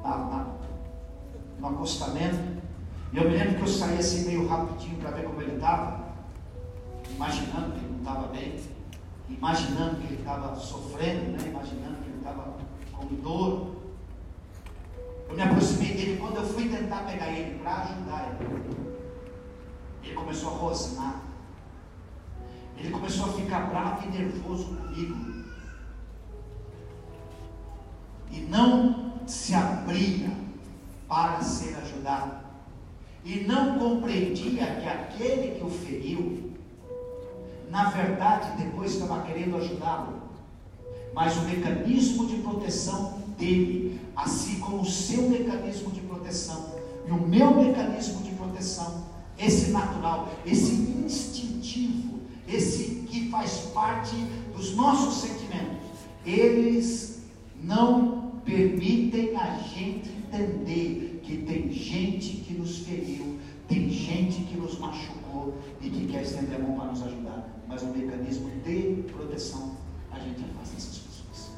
na, 0.02 0.18
na 0.18 0.47
no 1.58 1.68
acostamento. 1.68 2.58
E 3.12 3.16
eu 3.16 3.28
me 3.28 3.36
lembro 3.36 3.56
que 3.56 3.62
eu 3.62 3.68
saí 3.68 3.98
assim 3.98 4.26
meio 4.26 4.46
rapidinho 4.46 4.98
para 4.98 5.10
ver 5.10 5.24
como 5.24 5.40
ele 5.40 5.54
estava 5.56 6.08
imaginando 7.10 7.72
que 7.72 7.78
ele 7.78 7.90
não 7.90 7.98
estava 7.98 8.28
bem, 8.28 8.60
imaginando 9.28 9.96
que 9.96 10.06
ele 10.06 10.20
estava 10.20 10.54
sofrendo, 10.56 11.32
né? 11.32 11.38
imaginando 11.48 11.96
que 12.02 12.08
ele 12.08 12.18
estava 12.18 12.54
com 12.92 13.06
dor. 13.16 13.76
Eu 15.28 15.34
me 15.34 15.42
aproximei 15.42 15.94
dele 15.94 16.18
quando 16.20 16.36
eu 16.36 16.46
fui 16.46 16.68
tentar 16.68 17.04
pegar 17.04 17.28
ele 17.28 17.58
para 17.58 17.82
ajudar 17.82 18.36
ele. 18.40 18.78
Ele 20.02 20.14
começou 20.14 20.50
a 20.50 20.56
rosnar. 20.56 21.22
Ele 22.76 22.90
começou 22.90 23.26
a 23.26 23.32
ficar 23.32 23.68
bravo 23.68 24.06
e 24.06 24.10
nervoso 24.10 24.66
comigo. 24.66 25.44
E 28.30 28.40
não 28.40 29.18
se 29.26 29.54
abria 29.54 30.30
para 31.08 31.42
ser 31.42 31.74
ajudado. 31.76 32.46
E 33.24 33.40
não 33.40 33.78
compreendia 33.78 34.66
que 34.76 34.88
aquele 34.88 35.58
que 35.58 35.64
o 35.64 35.70
feriu 35.70 36.48
na 37.70 37.90
verdade, 37.90 38.62
depois 38.62 38.94
estava 38.94 39.22
querendo 39.22 39.56
ajudá-lo. 39.56 40.22
Mas 41.14 41.36
o 41.36 41.42
mecanismo 41.42 42.26
de 42.26 42.36
proteção 42.36 43.18
dele, 43.36 44.00
assim 44.16 44.58
como 44.60 44.80
o 44.80 44.86
seu 44.86 45.28
mecanismo 45.28 45.90
de 45.90 46.00
proteção 46.00 46.74
e 47.06 47.10
o 47.10 47.20
meu 47.20 47.54
mecanismo 47.54 48.22
de 48.22 48.30
proteção, 48.30 49.06
esse 49.38 49.70
natural, 49.70 50.28
esse 50.46 50.72
instintivo, 50.72 52.20
esse 52.46 53.06
que 53.08 53.30
faz 53.30 53.70
parte 53.74 54.16
dos 54.54 54.74
nossos 54.74 55.20
sentimentos, 55.20 55.86
eles 56.24 57.22
não 57.62 58.32
permitem 58.44 59.36
a 59.36 59.58
gente 59.58 60.10
entender 60.28 61.20
que 61.22 61.38
tem 61.38 61.70
gente 61.72 62.38
que 62.38 62.54
nos 62.54 62.78
feriu, 62.78 63.38
tem 63.66 63.88
gente 63.88 64.42
que 64.42 64.56
nos 64.56 64.78
machucou 64.78 65.54
e 65.80 65.90
que 65.90 66.06
quer 66.06 66.22
estender 66.22 66.56
a 66.56 66.62
mão 66.62 66.76
para 66.78 66.86
nos 66.86 67.02
ajudar, 67.02 67.48
mas 67.66 67.82
o 67.82 67.86
mecanismo 67.86 68.50
de 68.64 69.02
proteção 69.12 69.72
a 70.10 70.18
gente 70.18 70.44
afasta 70.44 70.76
essas 70.76 70.98
pessoas. 70.98 71.50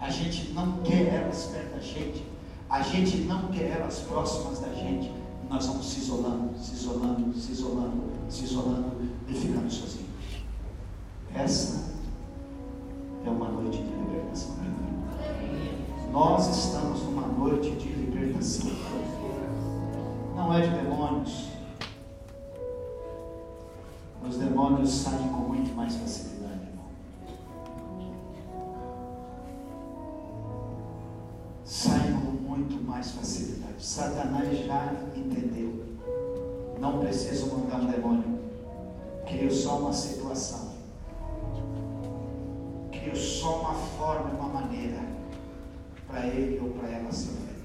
A 0.00 0.10
gente 0.10 0.52
não 0.52 0.82
quer 0.82 1.14
elas 1.14 1.44
perto 1.46 1.74
da 1.74 1.80
gente, 1.80 2.24
a 2.68 2.82
gente 2.82 3.16
não 3.18 3.48
quer 3.48 3.70
elas 3.70 4.00
próximas 4.00 4.60
da 4.60 4.72
gente. 4.74 5.10
Nós 5.48 5.64
vamos 5.66 5.86
se 5.86 6.00
isolando, 6.00 6.58
se 6.58 6.74
isolando, 6.74 7.38
se 7.38 7.52
isolando, 7.52 8.02
se 8.28 8.44
isolando 8.44 8.96
e 9.28 9.34
ficando 9.34 9.70
sozinhos. 9.70 10.06
Essa 11.32 11.92
é 13.24 13.30
uma 13.30 13.48
noite 13.48 13.78
de 13.78 13.84
libertação. 13.84 14.56
Nós 16.10 16.48
estamos 16.48 16.75
Saem 24.88 25.28
com 25.30 25.40
muito 25.40 25.74
mais 25.74 25.96
facilidade, 25.96 26.60
irmão. 26.60 26.86
Saem 31.64 32.12
com 32.12 32.30
muito 32.48 32.84
mais 32.84 33.10
facilidade. 33.10 33.84
Satanás 33.84 34.64
já 34.64 34.92
entendeu. 35.16 35.84
Não 36.78 37.00
preciso 37.00 37.48
mandar 37.56 37.80
um 37.80 37.86
demônio. 37.86 38.38
Crio 39.26 39.50
só 39.52 39.78
uma 39.78 39.92
situação. 39.92 40.76
Crio 42.92 43.16
só 43.16 43.62
uma 43.62 43.74
forma, 43.74 44.30
uma 44.30 44.48
maneira 44.60 45.00
para 46.06 46.28
ele 46.28 46.60
ou 46.60 46.70
para 46.70 46.90
ela 46.90 47.10
se 47.10 47.30
ofender. 47.30 47.56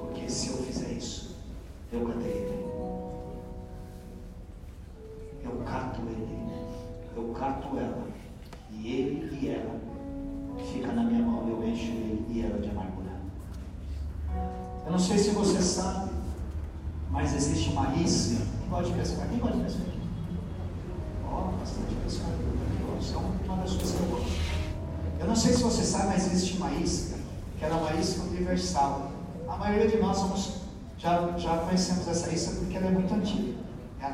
Porque 0.00 0.30
se 0.30 0.50
eu 0.50 0.58
fizer 0.58 0.92
isso, 0.92 1.36
eu 1.92 2.06
catei 2.06 2.47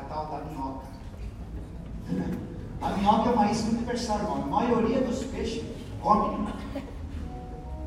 tal 0.09 0.25
da 0.27 0.39
minhoca. 0.45 0.85
A 2.81 2.89
minhoca 2.89 3.29
é 3.29 3.33
uma 3.33 3.51
isca 3.51 3.69
universal, 3.69 4.19
irmão. 4.19 4.43
A 4.43 4.45
maioria 4.45 5.01
dos 5.01 5.23
peixes 5.25 5.63
come. 6.01 6.47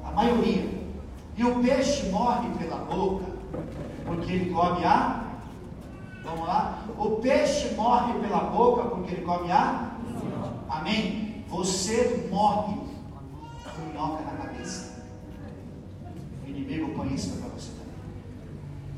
A 0.04 0.11
maioria. 0.12 0.78
E 1.37 1.44
o 1.44 1.61
peixe 1.61 2.09
morre 2.11 2.48
pela 2.59 2.78
boca 2.78 3.24
porque 4.04 4.33
ele 4.33 4.52
come 4.52 4.85
a. 4.85 5.24
Vamos 6.24 6.46
lá? 6.46 6.85
O 6.98 7.11
peixe 7.16 7.74
morre 7.74 8.12
pela 8.20 8.40
boca 8.40 8.85
porque 8.85 9.14
ele 9.14 9.24
come 9.24 9.50
a. 9.52 9.92
Amém? 10.68 11.44
Você 11.48 12.28
morre 12.31 12.74
com 13.64 13.83
minhoca 13.92 14.22
na 14.24 14.38
inimigo 16.68 16.94
põe 16.94 17.14
isso 17.14 17.37
para 17.37 17.48
você 17.50 17.70
também. 17.72 17.94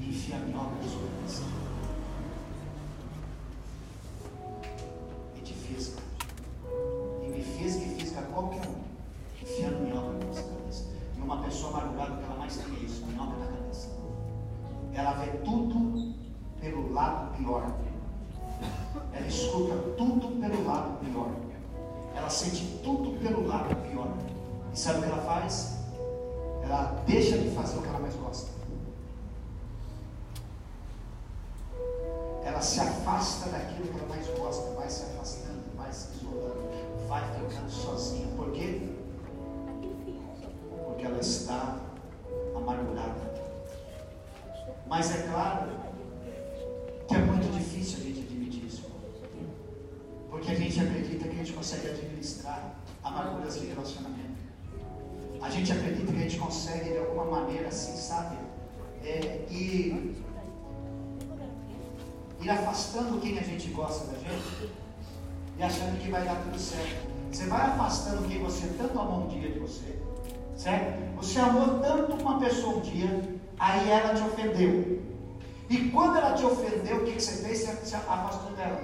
E 0.00 0.10
enfia 0.10 0.36
a 0.36 0.38
minhoca 0.40 0.74
na 0.82 0.88
sua 0.88 1.02
cabeça. 1.02 1.69
Te 76.40 76.46
ofendeu, 76.46 76.96
o 76.96 77.04
que, 77.04 77.12
que 77.12 77.22
você 77.22 77.42
fez? 77.42 77.60
Você 77.60 77.96
afastou 77.96 78.52
dela. 78.52 78.80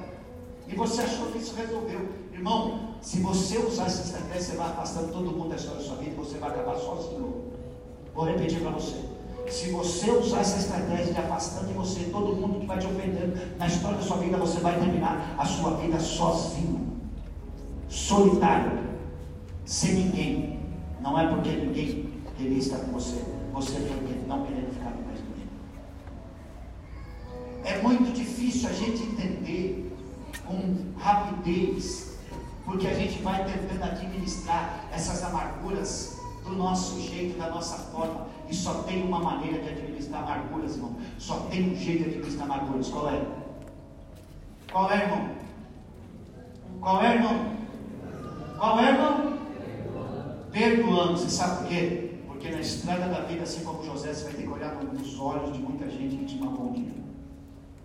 E 0.69 0.75
você 0.75 1.03
achou 1.03 1.27
que 1.29 1.39
isso 1.39 1.55
resolveu. 1.57 2.09
Irmão, 2.33 2.97
se 3.01 3.21
você 3.21 3.59
usar 3.59 3.87
essa 3.87 4.03
estratégia, 4.03 4.43
você 4.43 4.57
vai 4.57 4.67
afastando 4.67 5.13
todo 5.13 5.33
mundo 5.33 5.49
da 5.49 5.57
história 5.57 5.81
da 5.81 5.87
sua 5.87 5.97
vida 5.97 6.11
e 6.11 6.15
você 6.15 6.39
vai 6.39 6.51
acabar 6.51 6.77
sozinho. 6.77 7.45
Vou 8.15 8.25
repetir 8.25 8.61
para 8.61 8.71
você. 8.71 8.97
Se 9.49 9.71
você 9.71 10.11
usar 10.11 10.41
essa 10.41 10.59
estratégia 10.59 11.15
de 11.15 11.19
afastando 11.19 11.69
de 11.69 11.75
você 11.75 12.01
todo 12.11 12.35
mundo 12.35 12.61
que 12.61 12.67
vai 12.67 12.79
te 12.79 12.87
ofendendo 12.87 13.57
na 13.57 13.67
história 13.67 13.97
da 13.97 14.03
sua 14.03 14.17
vida, 14.17 14.37
você 14.37 14.59
vai 14.61 14.79
terminar 14.79 15.37
a 15.39 15.45
sua 15.45 15.77
vida 15.77 16.01
sozinho, 16.01 17.01
solitário, 17.89 18.73
sem 19.65 19.95
ninguém. 19.95 20.61
Não 21.01 21.19
é 21.19 21.29
porque 21.29 21.51
ninguém 21.51 22.13
queria 22.37 22.59
estar 22.59 22.79
com 22.79 22.93
você, 22.93 23.23
você 23.53 23.79
foi 23.79 24.25
não 24.27 24.45
querendo 24.45 24.75
ficar 24.75 24.91
com 24.91 25.06
muito 27.87 28.13
difícil 28.13 28.69
a 28.69 28.73
gente 28.73 29.03
entender 29.03 29.93
com 30.45 30.93
rapidez 30.99 32.17
porque 32.65 32.89
a 32.89 32.95
gente 32.95 33.23
vai 33.23 33.45
tentando 33.45 33.85
administrar 33.85 34.87
essas 34.93 35.23
amarguras 35.23 36.21
do 36.45 36.53
nosso 36.57 37.01
jeito, 37.01 37.39
da 37.39 37.49
nossa 37.49 37.79
forma, 37.91 38.27
e 38.51 38.55
só 38.55 38.83
tem 38.83 39.05
uma 39.05 39.21
maneira 39.21 39.63
de 39.63 39.69
administrar 39.69 40.23
amarguras, 40.23 40.75
irmão. 40.75 40.97
Só 41.17 41.37
tem 41.49 41.73
um 41.73 41.77
jeito 41.77 42.03
de 42.03 42.11
administrar 42.11 42.51
amarguras. 42.51 42.89
Qual 42.89 43.09
é? 43.09 43.23
Qual 44.73 44.91
é, 44.91 45.03
irmão? 45.05 45.31
Qual 46.81 47.03
é, 47.03 47.15
irmão? 47.15 47.57
Qual 48.59 48.81
é, 48.81 48.89
irmão? 48.91 49.39
Perdoando. 50.51 51.19
Você 51.19 51.31
sabe 51.31 51.59
por 51.59 51.69
quê? 51.69 52.11
Porque 52.27 52.51
na 52.51 52.61
estrada 52.61 53.09
da 53.09 53.21
vida, 53.21 53.45
assim 53.45 53.65
como 53.65 53.85
José, 53.85 54.13
você 54.13 54.25
vai 54.25 54.35
ter 54.35 54.43
que 54.43 54.49
olhar 54.49 54.75
nos 54.75 55.21
olhos 55.21 55.53
de 55.53 55.61
muita 55.61 55.89
gente 55.89 56.17
que 56.17 56.25
te 56.25 56.37
dia. 56.37 57.06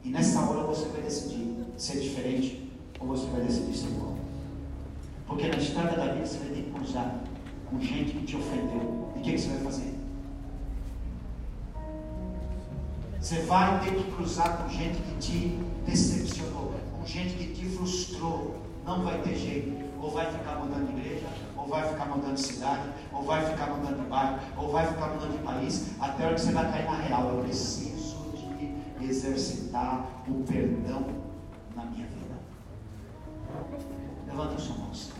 E 0.03 0.09
nessa 0.09 0.41
hora 0.41 0.63
você 0.63 0.85
vai 0.89 1.01
decidir 1.01 1.65
ser 1.77 1.99
diferente 1.99 2.71
ou 2.99 3.07
você 3.07 3.25
vai 3.27 3.41
decidir 3.41 3.75
ser 3.75 3.87
igual. 3.87 4.15
Porque 5.27 5.47
na 5.47 5.57
estrada 5.57 5.95
da 5.95 6.13
vida 6.13 6.25
você 6.25 6.37
vai 6.39 6.49
ter 6.49 6.63
que 6.63 6.71
cruzar 6.71 7.15
com 7.69 7.79
gente 7.79 8.11
que 8.11 8.25
te 8.25 8.35
ofendeu. 8.35 9.11
E 9.15 9.19
o 9.19 9.21
que, 9.21 9.37
você 9.37 9.49
vai 9.49 9.59
fazer? 9.59 9.93
Você 13.19 13.41
vai 13.43 13.79
ter 13.79 13.95
que 13.95 14.11
cruzar 14.11 14.57
com 14.57 14.69
gente 14.69 14.97
que 15.01 15.15
te 15.19 15.59
decepcionou, 15.85 16.73
com 16.97 17.05
gente 17.05 17.35
que 17.35 17.53
te 17.53 17.65
frustrou. 17.69 18.57
Não 18.85 19.03
vai 19.03 19.21
ter 19.21 19.35
jeito. 19.35 19.91
Ou 20.01 20.09
vai 20.09 20.31
ficar 20.31 20.55
mudando 20.55 20.87
de 20.87 20.99
igreja, 20.99 21.27
ou 21.55 21.67
vai 21.67 21.87
ficar 21.87 22.05
mudando 22.05 22.33
de 22.33 22.41
cidade, 22.41 22.89
ou 23.13 23.23
vai 23.23 23.45
ficar 23.45 23.67
mudando 23.67 24.03
de 24.03 24.09
bairro, 24.09 24.39
ou 24.57 24.71
vai 24.71 24.87
ficar 24.87 25.09
mudando 25.09 25.37
de 25.37 25.43
país, 25.43 25.91
até 25.99 26.23
a 26.23 26.25
hora 26.25 26.35
que 26.35 26.41
você 26.41 26.51
vai 26.51 26.71
cair 26.71 26.85
na 26.85 26.95
real. 26.95 27.29
Eu 27.29 27.43
preciso 27.43 27.90
exercitar 29.05 30.23
o 30.27 30.43
perdão 30.43 31.05
na 31.75 31.85
minha 31.85 32.05
vida. 32.07 32.35
Levanta 34.27 34.55
a 34.55 34.59
sua 34.59 34.75
mão, 34.77 34.93
Senhor. 34.93 35.17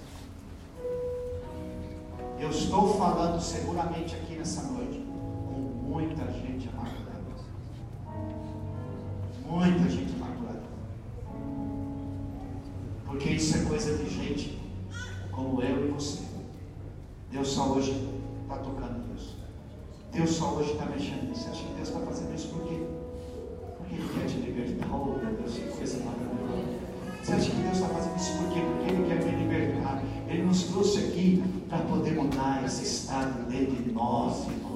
Eu 2.40 2.50
estou 2.50 2.98
falando 2.98 3.40
seguramente 3.40 4.16
aqui 4.16 4.36
nessa 4.36 4.64
noite 4.64 5.06
com 5.48 5.60
muita 5.60 6.26
gente 6.32 6.70
amargurada. 6.70 7.22
Muita 9.46 9.90
gente 9.90 10.14
amargurada. 10.16 10.64
Porque 13.06 13.30
isso 13.30 13.58
é 13.58 13.66
coisa 13.66 13.98
de 13.98 14.10
gente 14.10 14.60
como 15.32 15.62
eu 15.62 15.88
e 15.88 15.92
você. 15.92 16.24
Deus 17.32 17.50
só 17.50 17.68
hoje 17.74 17.92
está 18.44 18.58
tocando 18.58 19.08
nisso. 19.08 19.38
Deus 20.12 20.32
só 20.32 20.54
hoje 20.56 20.72
está 20.72 20.86
mexendo 20.86 21.30
nisso. 21.30 21.48
Acho 21.50 21.64
que 21.64 21.74
Deus 21.76 21.88
está 21.88 22.00
fazendo 22.02 22.36
isso 22.36 22.48
por 22.50 22.64
quê? 22.68 23.01
Ele 23.92 24.10
quer 24.14 24.26
te 24.26 24.38
libertar. 24.38 24.88
Oh, 24.94 25.18
meu 25.18 25.34
Deus, 25.36 25.54
que 25.54 25.78
coisa 25.78 25.98
maravilhosa. 26.00 26.32
Você 27.22 27.34
acha 27.34 27.52
que 27.52 27.62
Deus 27.62 27.76
está 27.76 27.88
fazendo 27.90 28.18
isso 28.18 28.38
por 28.38 28.50
quê? 28.54 28.62
Porque 28.62 28.92
Ele 28.92 29.08
quer 29.08 29.26
me 29.26 29.44
libertar. 29.44 30.02
Ele 30.28 30.44
nos 30.44 30.64
trouxe 30.64 31.00
aqui 31.00 31.44
para 31.70 31.80
poder 31.80 32.12
mudar 32.12 32.64
esse 32.66 32.84
estado 32.84 33.50
dentro 33.50 33.76
de 33.76 33.92
nós, 33.92 34.48
irmão. 34.48 34.72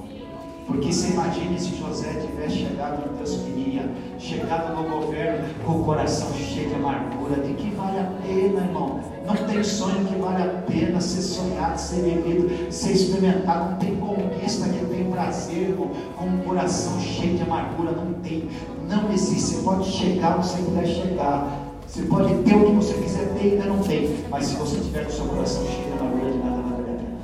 Porque 0.68 0.91
você 0.91 1.09
imagine 1.09 1.59
se 1.59 1.76
José 1.76 2.26
tivesse 2.26 2.57
chegado 2.57 3.03
onde 3.03 3.18
Deus 3.18 3.38
queria, 3.43 3.88
chegado 4.18 4.76
no 4.76 4.89
governo 4.89 5.47
com 5.63 5.82
o 5.82 5.84
coração 5.86 6.34
cheio 6.34 6.70
de 6.70 6.76
amargura, 6.76 7.36
de 7.43 7.53
que 7.53 7.70
vale 7.76 7.99
a 7.99 8.11
pena, 8.24 8.61
irmão? 8.61 8.99
Não 9.26 9.36
tem 9.36 9.63
sonho 9.63 10.05
que 10.05 10.16
vale 10.16 10.41
a 10.41 10.63
pena 10.66 10.99
ser 10.99 11.22
sonhado, 11.22 11.80
ser 11.80 12.01
vivido, 12.01 12.72
ser 12.72 12.93
experimentado. 12.93 13.72
Não 13.72 13.78
tem 13.78 13.95
conquista 13.95 14.68
que 14.68 14.86
tem 14.86 15.09
prazer, 15.11 15.70
irmão, 15.70 15.91
com 16.18 16.26
um 16.26 16.38
coração 16.39 16.99
cheio 16.99 17.38
de 17.38 17.43
amargura. 17.43 17.91
Não 17.91 18.13
tem, 18.22 18.49
não 18.88 19.11
existe. 19.11 19.55
Você 19.55 19.61
pode 19.63 19.91
chegar 19.91 20.38
onde 20.38 20.47
você 20.47 20.61
quiser 20.61 20.86
chegar. 20.86 21.65
Você 21.88 22.01
pode 22.03 22.33
ter 22.43 22.55
o 22.55 22.65
que 22.65 22.71
você 22.73 22.93
quiser 22.95 23.33
ter, 23.36 23.51
ainda 23.53 23.65
não 23.65 23.79
tem. 23.81 24.25
Mas 24.29 24.47
se 24.47 24.55
você 24.55 24.79
tiver 24.79 25.05
o 25.07 25.11
seu 25.11 25.25
coração 25.25 25.65
cheio 25.65 25.93
de 25.93 26.31
de 26.31 26.38
nada 26.39 26.61
vai 26.61 26.71
valer 26.71 26.89
a 26.89 26.97
pena. 26.97 27.19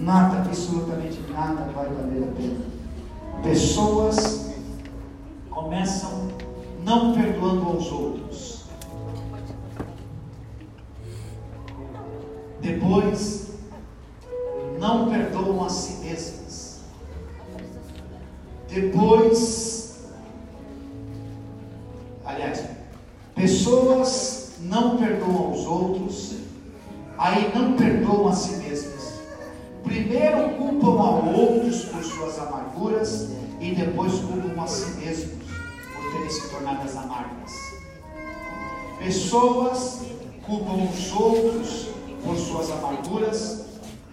Nada, 0.00 0.36
absolutamente 0.38 1.20
nada 1.30 1.70
vai 1.74 1.88
valer 1.88 2.22
a 2.22 2.26
pena. 2.36 2.60
Pessoas 3.42 4.50
começam 5.50 6.28
não 6.84 7.12
perdoando 7.12 7.66
aos 7.66 7.92
outros. 7.92 8.64
Depois, 12.60 13.35
e 33.66 33.74
depois 33.74 34.12
culpam 34.20 34.62
a 34.62 34.66
si 34.68 34.90
mesmos 35.00 35.44
por 35.92 36.12
terem 36.12 36.30
se 36.30 36.48
tornado 36.50 36.98
amargas. 36.98 37.52
Pessoas 38.96 40.02
culpam 40.46 40.84
os 40.84 41.12
outros 41.12 41.88
por 42.24 42.36
suas 42.36 42.70
amarguras 42.70 43.64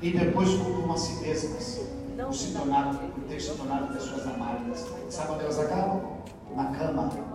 e 0.02 0.10
depois 0.10 0.50
culpam 0.56 0.92
a 0.92 0.98
si 0.98 1.22
mesmas 1.22 1.82
por, 2.18 2.34
se 2.34 2.52
tornado, 2.52 2.98
por 2.98 3.24
ter 3.26 3.40
se 3.40 3.52
tornado 3.52 3.94
pessoas 3.94 4.26
amargas. 4.26 4.88
Sabe 5.10 5.34
onde 5.34 5.44
elas 5.44 5.60
acabam? 5.60 6.02
Na 6.56 6.66
cama. 6.72 7.33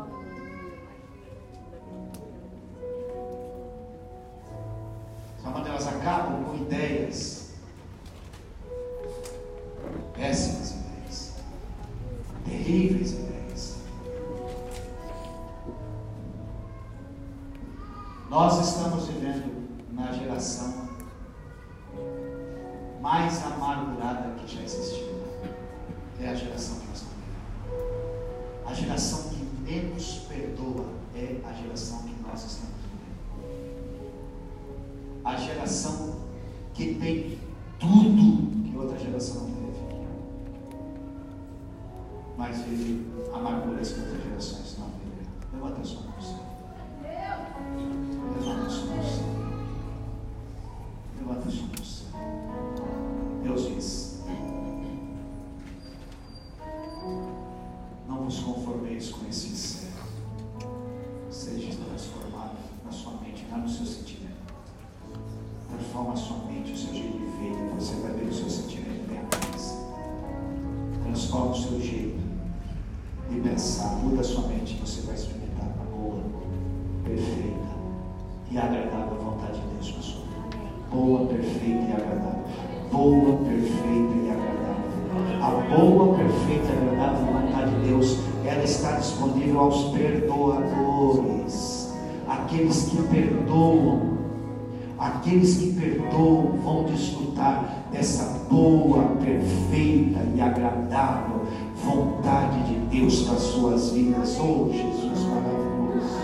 Deus 102.99 103.23
para 103.23 103.35
as 103.35 103.43
suas 103.43 103.91
vidas. 103.91 104.37
Oh, 104.41 104.69
Jesus 104.73 105.23
maravilhoso. 105.23 106.19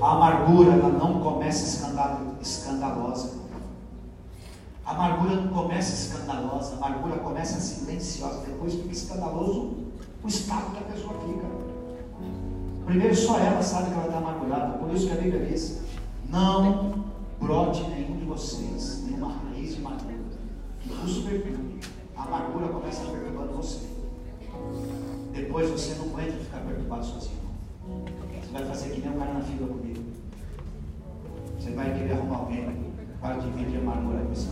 A 0.00 0.12
amargura 0.12 0.72
ela 0.72 0.88
não 0.88 1.20
começa 1.20 1.84
escandalosa. 2.40 3.38
A 4.86 4.92
amargura 4.92 5.36
não 5.36 5.48
começa 5.48 5.92
escandalosa, 5.92 6.74
a 6.74 6.76
amargura 6.76 7.16
começa 7.18 7.60
silenciosa, 7.60 8.46
depois 8.46 8.72
fica 8.72 8.90
escandaloso 8.90 9.76
o 10.24 10.28
estado 10.28 10.72
que 10.72 10.78
a 10.78 10.92
pessoa 10.92 11.14
fica. 11.26 11.46
Primeiro 12.86 13.14
só 13.14 13.38
ela 13.38 13.62
sabe 13.62 13.90
que 13.90 13.98
ela 13.98 14.06
está 14.06 14.16
amargurada, 14.16 14.78
por 14.78 14.94
isso 14.94 15.08
que 15.08 15.12
a 15.12 15.20
Bíblia 15.20 15.44
diz: 15.44 15.82
não 16.30 17.04
brote 17.38 17.82
nenhum 17.82 18.16
de 18.16 18.24
vocês, 18.24 19.04
nenhuma 19.04 19.34
raiz 19.44 19.74
de 19.74 19.80
amargura, 19.84 20.14
que 20.80 20.88
vos 20.88 21.18
perturbe. 21.18 21.87
A 22.18 22.24
amargura 22.24 22.68
começa 22.68 23.06
perturbando 23.06 23.52
você. 23.54 23.86
Depois 25.32 25.70
você 25.70 25.94
não 25.94 26.06
aguenta 26.06 26.32
ficar 26.32 26.58
perturbado 26.58 27.06
sozinho. 27.06 27.38
Você 28.42 28.52
vai 28.52 28.64
fazer 28.66 28.90
que 28.90 29.00
nem 29.00 29.10
um 29.10 29.18
cara 29.18 29.34
na 29.34 29.40
fila 29.40 29.68
comigo. 29.68 30.02
Você 31.58 31.70
vai 31.70 31.96
querer 31.96 32.12
arrumar 32.14 32.38
alguém 32.38 32.92
para 33.20 33.36
dividir 33.36 33.78
a 33.78 33.82
amargura 33.82 34.18
com 34.18 34.34
você. 34.34 34.48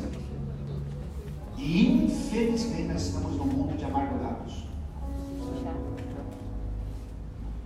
E 1.59 2.05
infelizmente 2.05 2.85
nós 2.85 3.03
estamos 3.03 3.37
num 3.37 3.47
mundo 3.47 3.77
de 3.77 3.85
amargurados. 3.85 4.65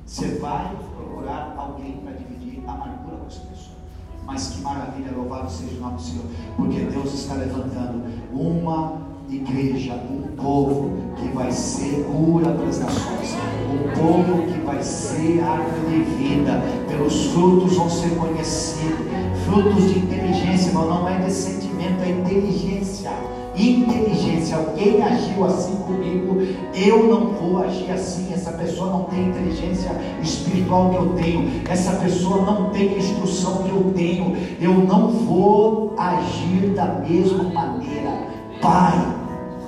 Você 0.06 0.38
vai 0.38 0.76
procurar 0.96 1.54
alguém 1.58 1.98
para 1.98 2.12
dividir 2.12 2.62
a 2.66 2.72
amargura 2.72 3.16
com 3.18 3.26
essa 3.26 3.40
pessoa. 3.40 3.76
Mas 4.24 4.48
que 4.48 4.62
maravilha, 4.62 5.12
louvado 5.12 5.50
seja 5.50 5.76
o 5.76 5.80
nome 5.80 5.96
do 5.96 6.02
Senhor, 6.02 6.24
porque 6.56 6.80
Deus 6.84 7.12
está 7.12 7.34
levantando 7.34 8.04
uma 8.32 9.09
igreja, 9.36 9.94
um 9.94 10.36
povo 10.36 10.90
que 11.16 11.28
vai 11.28 11.50
ser 11.50 12.04
cura 12.04 12.50
para 12.50 12.68
as 12.68 12.80
nações, 12.80 13.36
O 13.72 13.98
povo 13.98 14.42
que 14.42 14.60
vai 14.60 14.82
ser 14.82 15.42
árvore 15.42 15.98
de 15.98 16.02
vida, 16.16 16.62
pelos 16.88 17.26
frutos 17.26 17.76
vão 17.76 17.88
ser 17.88 18.10
conhecidos. 18.16 19.06
Frutos 19.44 19.92
de 19.92 19.98
inteligência, 19.98 20.72
mas 20.72 20.88
não 20.88 21.08
é 21.08 21.18
de 21.18 21.32
sentimento, 21.32 22.02
é 22.02 22.10
inteligência 22.10 23.10
inteligência. 23.56 24.56
Alguém 24.56 25.02
agiu 25.02 25.44
assim 25.44 25.76
comigo, 25.76 26.40
eu 26.74 27.06
não 27.08 27.26
vou 27.32 27.62
agir 27.62 27.90
assim. 27.90 28.32
Essa 28.32 28.52
pessoa 28.52 28.90
não 28.90 29.04
tem 29.04 29.28
inteligência 29.28 29.90
espiritual 30.22 30.90
que 30.90 30.96
eu 30.96 31.08
tenho, 31.10 31.62
essa 31.68 31.92
pessoa 31.96 32.42
não 32.42 32.70
tem 32.70 32.96
instrução 32.96 33.64
que 33.64 33.70
eu 33.70 33.92
tenho. 33.94 34.36
Eu 34.60 34.74
não 34.74 35.08
vou 35.08 35.94
agir 35.98 36.70
da 36.74 36.86
mesma 36.86 37.44
maneira. 37.44 38.28
Pai, 38.60 39.19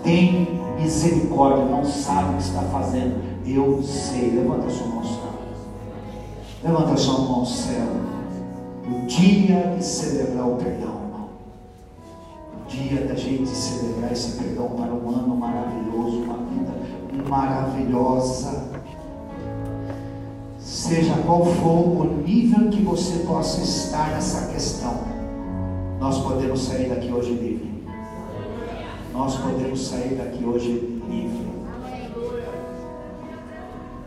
tem 0.02 0.60
misericórdia, 0.80 1.64
não 1.64 1.84
sabe 1.84 2.34
o 2.34 2.36
que 2.36 2.42
está 2.42 2.62
fazendo. 2.62 3.20
Eu 3.46 3.82
sei. 3.82 4.30
Levanta 4.30 4.70
sua 4.70 4.86
mão, 4.86 5.04
céu. 5.04 5.32
Levanta 6.62 6.96
sua 6.96 7.18
mão, 7.18 7.44
céu. 7.44 7.86
O 8.86 9.06
dia 9.06 9.74
de 9.76 9.84
celebrar 9.84 10.48
o 10.48 10.56
perdão 10.56 11.02
dia 12.72 13.06
da 13.06 13.14
gente 13.14 13.48
celebrar 13.48 14.12
esse 14.12 14.38
perdão 14.38 14.68
para 14.70 14.92
um 14.92 15.08
ano 15.10 15.36
maravilhoso, 15.36 16.22
uma 16.22 16.38
vida 16.38 16.72
maravilhosa. 17.28 18.70
Seja 20.58 21.14
qual 21.26 21.44
for 21.44 22.00
o 22.00 22.22
nível 22.26 22.70
que 22.70 22.82
você 22.82 23.18
possa 23.24 23.60
estar 23.60 24.10
nessa 24.10 24.46
questão, 24.46 24.94
nós 26.00 26.18
podemos 26.22 26.62
sair 26.62 26.88
daqui 26.88 27.12
hoje 27.12 27.32
livre. 27.32 27.71
Nós 29.22 29.36
podemos 29.36 29.86
sair 29.86 30.16
daqui 30.16 30.44
hoje 30.44 30.68
livre. 31.08 31.46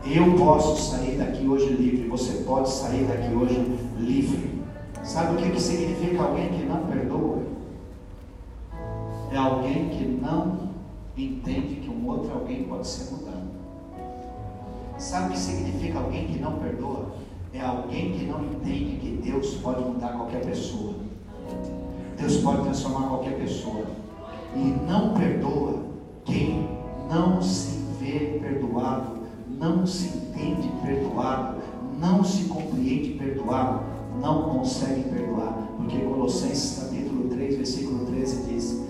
Eu 0.04 0.34
posso 0.36 0.90
sair 0.90 1.16
daqui 1.16 1.48
hoje 1.48 1.68
livre. 1.72 2.06
Você 2.08 2.44
pode 2.44 2.68
sair 2.68 3.06
daqui 3.06 3.34
hoje 3.34 3.58
livre. 3.98 4.62
Sabe 5.02 5.34
o 5.34 5.38
que, 5.38 5.52
que 5.52 5.58
significa 5.62 6.22
alguém 6.22 6.50
que 6.50 6.66
não 6.66 6.84
perdoa? 6.84 7.38
é 9.32 9.38
alguém 9.38 9.88
que 9.88 10.04
não 10.04 10.68
entende 11.16 11.76
que 11.76 11.88
um 11.88 12.06
outro 12.06 12.34
alguém 12.34 12.64
pode 12.64 12.86
ser 12.86 13.14
mudado. 13.14 13.46
Sabe 14.98 15.28
o 15.28 15.30
que 15.30 15.38
significa 15.38 15.98
alguém 15.98 16.26
que 16.26 16.38
não 16.38 16.58
perdoa? 16.58 17.06
É 17.54 17.62
alguém 17.62 18.12
que 18.12 18.26
não 18.26 18.44
entende 18.44 18.98
que 18.98 19.18
Deus 19.24 19.54
pode 19.62 19.82
mudar 19.82 20.08
qualquer 20.08 20.44
pessoa. 20.44 20.92
Deus 22.18 22.36
pode 22.36 22.64
transformar 22.64 23.08
qualquer 23.08 23.38
pessoa. 23.38 23.95
E 24.56 24.74
não 24.90 25.12
perdoa 25.12 25.74
quem 26.24 26.66
não 27.10 27.42
se 27.42 27.78
vê 28.00 28.38
perdoado, 28.40 29.18
não 29.50 29.86
se 29.86 30.06
entende 30.08 30.70
perdoado, 30.82 31.58
não 32.00 32.24
se 32.24 32.44
compreende 32.44 33.10
perdoado, 33.10 33.80
não 34.20 34.44
consegue 34.44 35.02
perdoar. 35.10 35.52
Porque 35.76 35.98
Colossenses 35.98 36.78
capítulo 36.82 37.28
3, 37.28 37.56
versículo 37.56 38.06
13 38.06 38.52
diz: 38.52 38.82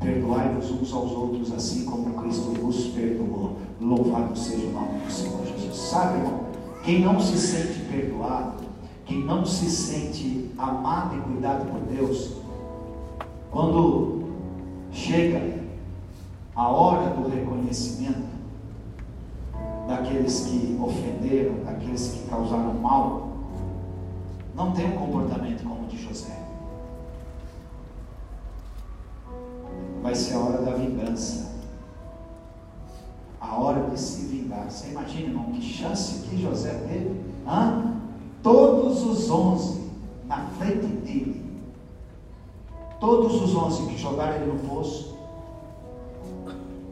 Perdoai-vos 0.00 0.70
uns 0.70 0.92
aos 0.92 1.12
outros, 1.12 1.52
assim 1.52 1.84
como 1.84 2.14
Cristo 2.14 2.50
vos 2.60 2.88
perdoou. 2.88 3.56
Louvado 3.80 4.36
seja 4.36 4.66
o 4.66 4.72
nome 4.72 4.98
do 4.98 5.12
Senhor 5.12 5.46
Jesus. 5.46 5.76
Sabe, 5.76 6.18
irmão? 6.18 6.40
Quem 6.84 7.00
não 7.00 7.20
se 7.20 7.38
sente 7.38 7.80
perdoado, 7.90 8.64
quem 9.06 9.24
não 9.24 9.46
se 9.46 9.70
sente 9.70 10.50
amado 10.58 11.16
e 11.16 11.20
cuidado 11.20 11.70
por 11.70 11.80
Deus, 11.80 12.32
quando 13.50 14.23
chega 14.94 15.62
a 16.56 16.68
hora 16.68 17.10
do 17.10 17.28
reconhecimento 17.28 18.32
daqueles 19.86 20.46
que 20.46 20.78
ofenderam, 20.80 21.64
daqueles 21.64 22.12
que 22.12 22.28
causaram 22.28 22.72
mal, 22.74 23.28
não 24.54 24.72
tem 24.72 24.86
um 24.86 24.96
comportamento 24.96 25.62
como 25.62 25.84
o 25.84 25.88
de 25.88 26.02
José. 26.02 26.44
vai 30.04 30.14
ser 30.14 30.34
a 30.34 30.38
hora 30.38 30.58
da 30.62 30.72
vingança. 30.72 31.54
A 33.40 33.56
hora 33.56 33.88
de 33.88 33.98
se 33.98 34.26
vingar. 34.26 34.70
Você 34.70 34.90
imagina, 34.90 35.28
irmão, 35.28 35.52
que 35.52 35.62
chance 35.62 36.28
que 36.28 36.40
José 36.40 36.72
teve? 36.88 37.20
Hã? 37.46 37.94
Todos 38.42 39.02
os 39.02 39.30
onze 39.30 39.90
na 40.26 40.46
frente 40.58 40.86
dele. 40.86 41.43
Todos 43.00 43.42
os 43.42 43.54
onze 43.54 43.86
que 43.86 43.98
jogaram 43.98 44.36
ele 44.36 44.52
no 44.52 44.58
poço. 44.68 45.14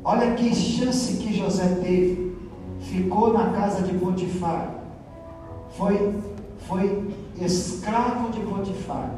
Olha 0.04 0.34
que 0.34 0.54
chance 0.54 1.16
que 1.16 1.32
José 1.32 1.78
teve. 1.82 2.36
Ficou 2.80 3.32
na 3.32 3.50
casa 3.50 3.82
de 3.82 3.96
Potifar. 3.98 4.74
Foi, 5.70 6.14
foi 6.58 7.08
escravo 7.40 8.30
de 8.30 8.40
Potifar. 8.40 9.14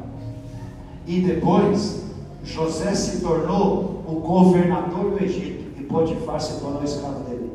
E 1.07 1.21
depois 1.21 2.03
José 2.43 2.93
se 2.93 3.21
tornou 3.21 4.03
o 4.07 4.19
governador 4.19 5.11
do 5.11 5.23
Egito 5.23 5.79
e 5.79 5.83
Potifar 5.83 6.39
se 6.39 6.59
tornou 6.59 6.83
escravo 6.83 7.23
dele. 7.23 7.51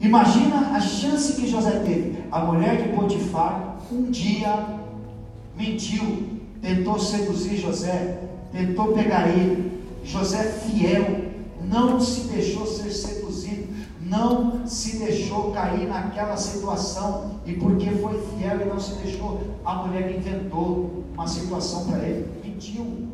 Imagina 0.00 0.76
a 0.76 0.80
chance 0.80 1.32
que 1.34 1.48
José 1.48 1.82
teve. 1.84 2.18
A 2.30 2.40
mulher 2.40 2.82
de 2.82 2.94
Potifar 2.94 3.76
um 3.90 4.10
dia 4.10 4.66
mentiu, 5.56 6.35
tentou 6.60 6.98
seduzir 6.98 7.56
José, 7.56 8.20
tentou 8.52 8.92
pegar 8.92 9.28
ele. 9.28 9.82
José 10.04 10.44
fiel, 10.44 11.26
não 11.64 12.00
se 12.00 12.28
deixou 12.28 12.66
ser 12.66 12.90
seduzido, 12.90 13.74
não 14.00 14.66
se 14.66 14.98
deixou 14.98 15.50
cair 15.52 15.88
naquela 15.88 16.36
situação. 16.36 17.40
E 17.44 17.54
porque 17.54 17.90
foi 17.90 18.20
fiel 18.20 18.60
e 18.60 18.64
não 18.64 18.78
se 18.78 18.94
deixou, 18.96 19.40
a 19.64 19.74
mulher 19.74 20.16
inventou 20.16 21.04
uma 21.14 21.26
situação 21.26 21.86
para 21.86 21.98
ele, 22.04 22.28
mentiu. 22.44 23.08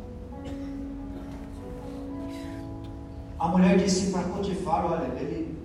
A 3.38 3.48
mulher 3.48 3.76
disse 3.76 4.12
para 4.12 4.22
Potifar: 4.22 4.84
Olha, 4.84 5.06
ele, 5.18 5.58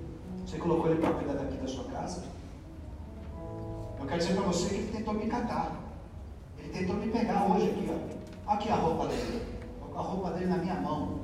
você 0.45 0.57
colocou 0.57 0.89
ele 0.89 0.99
para 0.99 1.11
cuidar 1.11 1.33
daqui 1.33 1.57
da 1.57 1.67
sua 1.67 1.83
casa. 1.85 2.23
Eu 3.99 4.05
quero 4.05 4.19
dizer 4.19 4.33
para 4.33 4.43
você 4.43 4.69
que 4.69 4.75
ele 4.75 4.91
tentou 4.97 5.13
me 5.13 5.27
catar. 5.27 5.86
Ele 6.67 6.79
tentou 6.79 6.95
me 6.97 7.07
pegar 7.09 7.45
hoje 7.45 7.69
aqui, 7.69 7.89
ó. 7.89 8.53
Aqui 8.53 8.69
a 8.69 8.75
roupa 8.75 9.07
dele. 9.07 9.41
A 9.95 10.01
roupa 10.01 10.31
dele 10.31 10.47
na 10.47 10.57
minha 10.57 10.75
mão. 10.75 11.19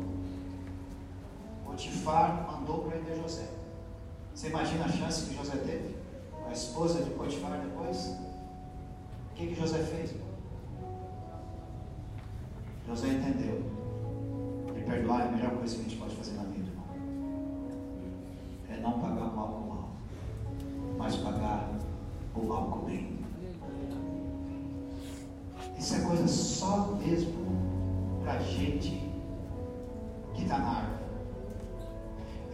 Potifar 1.66 2.48
mandou 2.50 2.86
prender 2.86 3.22
José. 3.22 3.50
Você 4.34 4.48
imagina 4.48 4.86
a 4.86 4.90
chance 4.90 5.26
que 5.26 5.36
José 5.36 5.58
teve? 5.58 5.96
A 6.48 6.52
esposa 6.52 7.04
de 7.04 7.10
Potifar 7.12 7.60
depois? 7.60 8.18
O 9.32 9.36
que, 9.36 9.48
que 9.48 9.56
José 9.56 9.80
fez? 9.80 10.14
José 12.88 13.08
entendeu. 13.10 13.62
Me 14.74 14.82
perdoar 14.82 15.22
é 15.22 15.28
a 15.28 15.32
melhor 15.32 15.52
coisa 15.52 15.76
que 15.76 15.82
a 15.82 15.84
gente 15.84 15.98
pode 15.98 16.16
fazer 16.16 16.34
na 16.34 16.44
vida, 16.44 16.70
irmão. 16.70 16.86
É 18.70 18.78
não 18.78 19.00
pagar 19.00 19.26
o 19.26 19.36
mal 19.36 19.48
com 19.48 19.60
o 19.60 19.70
mal, 19.70 19.90
mas 20.98 21.16
pagar 21.18 21.70
o 22.36 22.44
mal 22.44 22.66
com 22.66 22.80
o 22.80 22.86
bem. 22.86 23.13
Isso 25.78 25.96
é 25.96 26.00
coisa 26.00 26.28
só 26.28 26.98
mesmo 27.04 27.34
para 28.24 28.40
gente 28.40 29.12
que 30.34 30.44
está 30.44 30.58
na 30.58 30.70
árvore. 30.70 31.04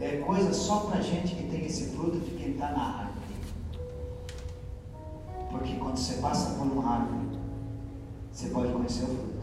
É 0.01 0.17
coisa 0.17 0.53
só 0.53 0.81
para 0.81 1.01
gente 1.01 1.35
que 1.35 1.43
tem 1.49 1.65
esse 1.65 1.87
fruto 1.89 2.19
de 2.19 2.31
quem 2.31 2.51
está 2.51 2.71
na 2.71 2.81
árvore. 2.81 3.19
Porque 5.51 5.75
quando 5.75 5.97
você 5.97 6.21
passa 6.21 6.51
por 6.57 6.67
uma 6.67 6.89
árvore, 6.89 7.39
você 8.31 8.49
pode 8.49 8.71
conhecer 8.71 9.03
o 9.03 9.07
fruto. 9.07 9.39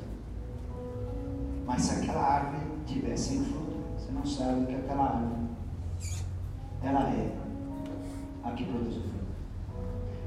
Mas 1.67 1.83
se 1.83 1.95
aquela 1.97 2.23
árvore 2.23 2.63
tiver 2.87 3.17
sem 3.17 3.45
fruto, 3.45 3.77
você 3.99 4.13
não 4.13 4.25
sabe 4.25 4.67
que 4.67 4.75
aquela 4.75 5.05
árvore, 5.05 5.49
ela 6.83 7.01
é 7.11 7.37
a 8.45 8.53
que 8.53 8.65
produz 8.65 8.97
o 8.97 9.01
fruto. 9.01 9.17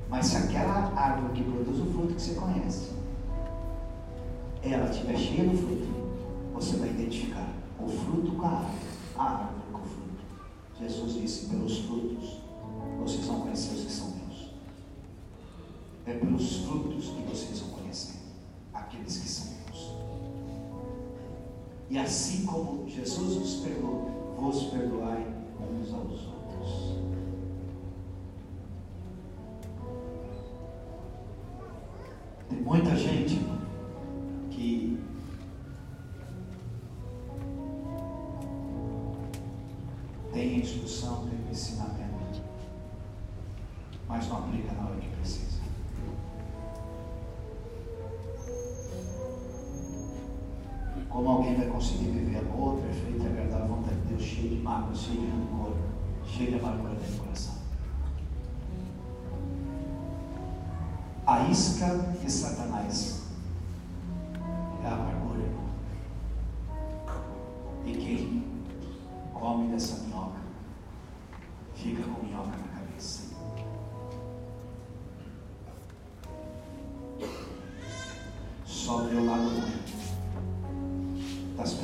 Mas 0.09 0.25
se 0.25 0.37
aquela 0.37 0.91
árvore 0.95 1.33
que 1.33 1.43
produz 1.43 1.79
o 1.79 1.85
fruto 1.85 2.13
que 2.13 2.21
você 2.21 2.35
conhece, 2.35 2.98
ela 4.63 4.89
estiver 4.89 5.17
cheia 5.17 5.49
do 5.49 5.57
fruto, 5.57 5.87
você 6.53 6.77
vai 6.77 6.89
identificar 6.89 7.49
o 7.79 7.87
fruto 7.87 8.31
com 8.33 8.45
a 8.45 8.49
árvore, 8.49 8.77
a 9.17 9.23
árvore 9.23 9.61
com 9.71 9.79
o 9.79 9.85
fruto. 9.85 10.23
Jesus 10.79 11.13
disse: 11.21 11.45
pelos 11.47 11.79
frutos 11.79 12.39
vocês 12.99 13.25
vão 13.25 13.41
conhecer 13.41 13.75
os 13.75 13.83
que 13.85 13.91
são 13.91 14.07
meus. 14.11 14.49
É 16.05 16.13
pelos 16.13 16.57
frutos 16.65 17.05
que 17.05 17.21
vocês 17.23 17.59
vão 17.59 17.69
conhecer 17.69 18.19
aqueles 18.73 19.17
que 19.17 19.29
são 19.29 19.49
e 21.89 21.97
assim 21.97 22.45
como 22.45 22.87
Jesus 22.87 23.37
os 23.37 23.53
perdoou, 23.63 24.35
vos 24.37 24.65
perdoai 24.65 25.25
uns 25.59 25.91
aos 25.91 26.27
outros. 26.27 26.99
Tem 32.47 32.61
muita 32.61 32.95
gente 32.95 33.39
instrução, 40.69 41.27
tem 41.27 41.51
ensinamento 41.51 42.09
mas 44.09 44.27
não 44.27 44.37
aplica 44.39 44.73
na 44.73 44.89
hora 44.89 44.95
que 44.95 45.07
precisa. 45.07 45.59
Como 51.07 51.29
alguém 51.29 51.55
vai 51.55 51.67
conseguir 51.67 52.09
viver 52.09 52.39
amor 52.39 52.79
perfeito 52.81 53.23
e 53.23 53.27
agradar 53.27 53.61
a 53.61 53.65
vontade 53.65 53.99
de 54.01 54.07
Deus 54.07 54.23
cheio 54.23 54.49
de 54.49 54.55
mágoa, 54.55 54.95
cheio 54.95 55.21
de 55.21 55.27
rancor, 55.27 55.75
cheio 56.25 56.49
de 56.51 56.59
amargura 56.59 56.95
dentro 56.95 57.11
do 57.11 57.23
coração? 57.23 57.53
A 61.27 61.43
isca 61.49 61.97
de 62.19 62.31
Satanás 62.31 62.78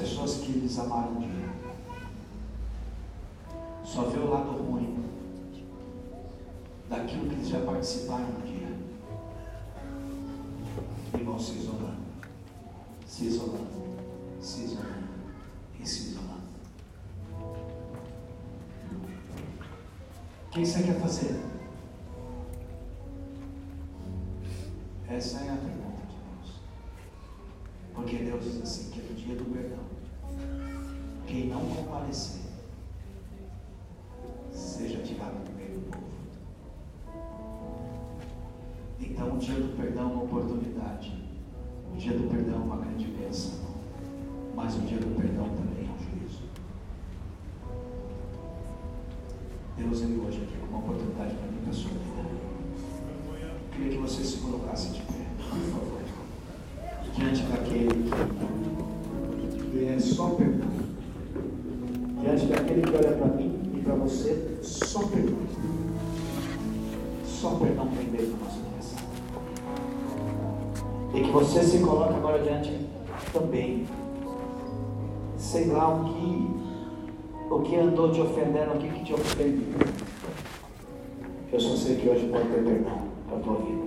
pessoas 0.06 0.36
que 0.36 0.52
eles 0.52 0.78
amaram 0.78 1.14
um 1.14 1.20
dia. 1.20 1.50
Só 3.84 4.04
vê 4.04 4.20
o 4.20 4.30
lado 4.30 4.52
ruim 4.52 5.04
daquilo 6.88 7.28
que 7.28 7.34
eles 7.34 7.50
já 7.50 7.60
participaram 7.62 8.26
um 8.26 8.42
dia 8.42 8.56
vão 11.24 11.40
se 11.40 11.54
isolando, 11.54 11.98
se 13.08 13.26
isolando, 13.26 13.68
se 14.40 14.64
isolando 14.66 15.08
e 15.80 15.88
se 15.88 16.10
isolando. 16.10 16.46
O 20.46 20.50
que 20.52 20.66
você 20.66 20.84
quer 20.84 21.00
fazer? 21.02 21.44
Essa 25.10 25.40
é 25.40 25.50
a 25.50 25.75
você 71.36 71.62
se 71.64 71.80
coloque 71.80 72.14
agora 72.14 72.42
diante 72.42 72.72
também. 73.34 73.86
Sei 75.38 75.66
lá 75.68 75.94
o 75.94 76.06
que 76.06 76.56
o 77.50 77.60
que 77.60 77.76
andou 77.76 78.10
te 78.10 78.22
ofendendo, 78.22 78.74
o 78.74 78.78
que, 78.78 78.88
que 78.88 79.04
te 79.04 79.14
ofendeu. 79.14 79.80
Eu 81.52 81.60
só 81.60 81.76
sei 81.76 81.98
que 81.98 82.08
hoje 82.08 82.28
pode 82.28 82.48
ter 82.48 82.64
perdão 82.64 83.02
para 83.28 83.38
a 83.38 83.40
tua 83.42 83.56
vida. 83.56 83.86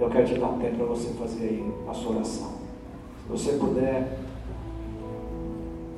Eu 0.00 0.08
quero 0.08 0.26
te 0.26 0.38
dar 0.38 0.48
um 0.48 0.58
tempo 0.58 0.76
para 0.76 0.86
você 0.86 1.08
fazer 1.10 1.44
aí 1.44 1.74
a 1.86 1.92
sua 1.92 2.16
oração. 2.16 2.52
Se 3.26 3.28
você 3.28 3.52
puder, 3.58 4.18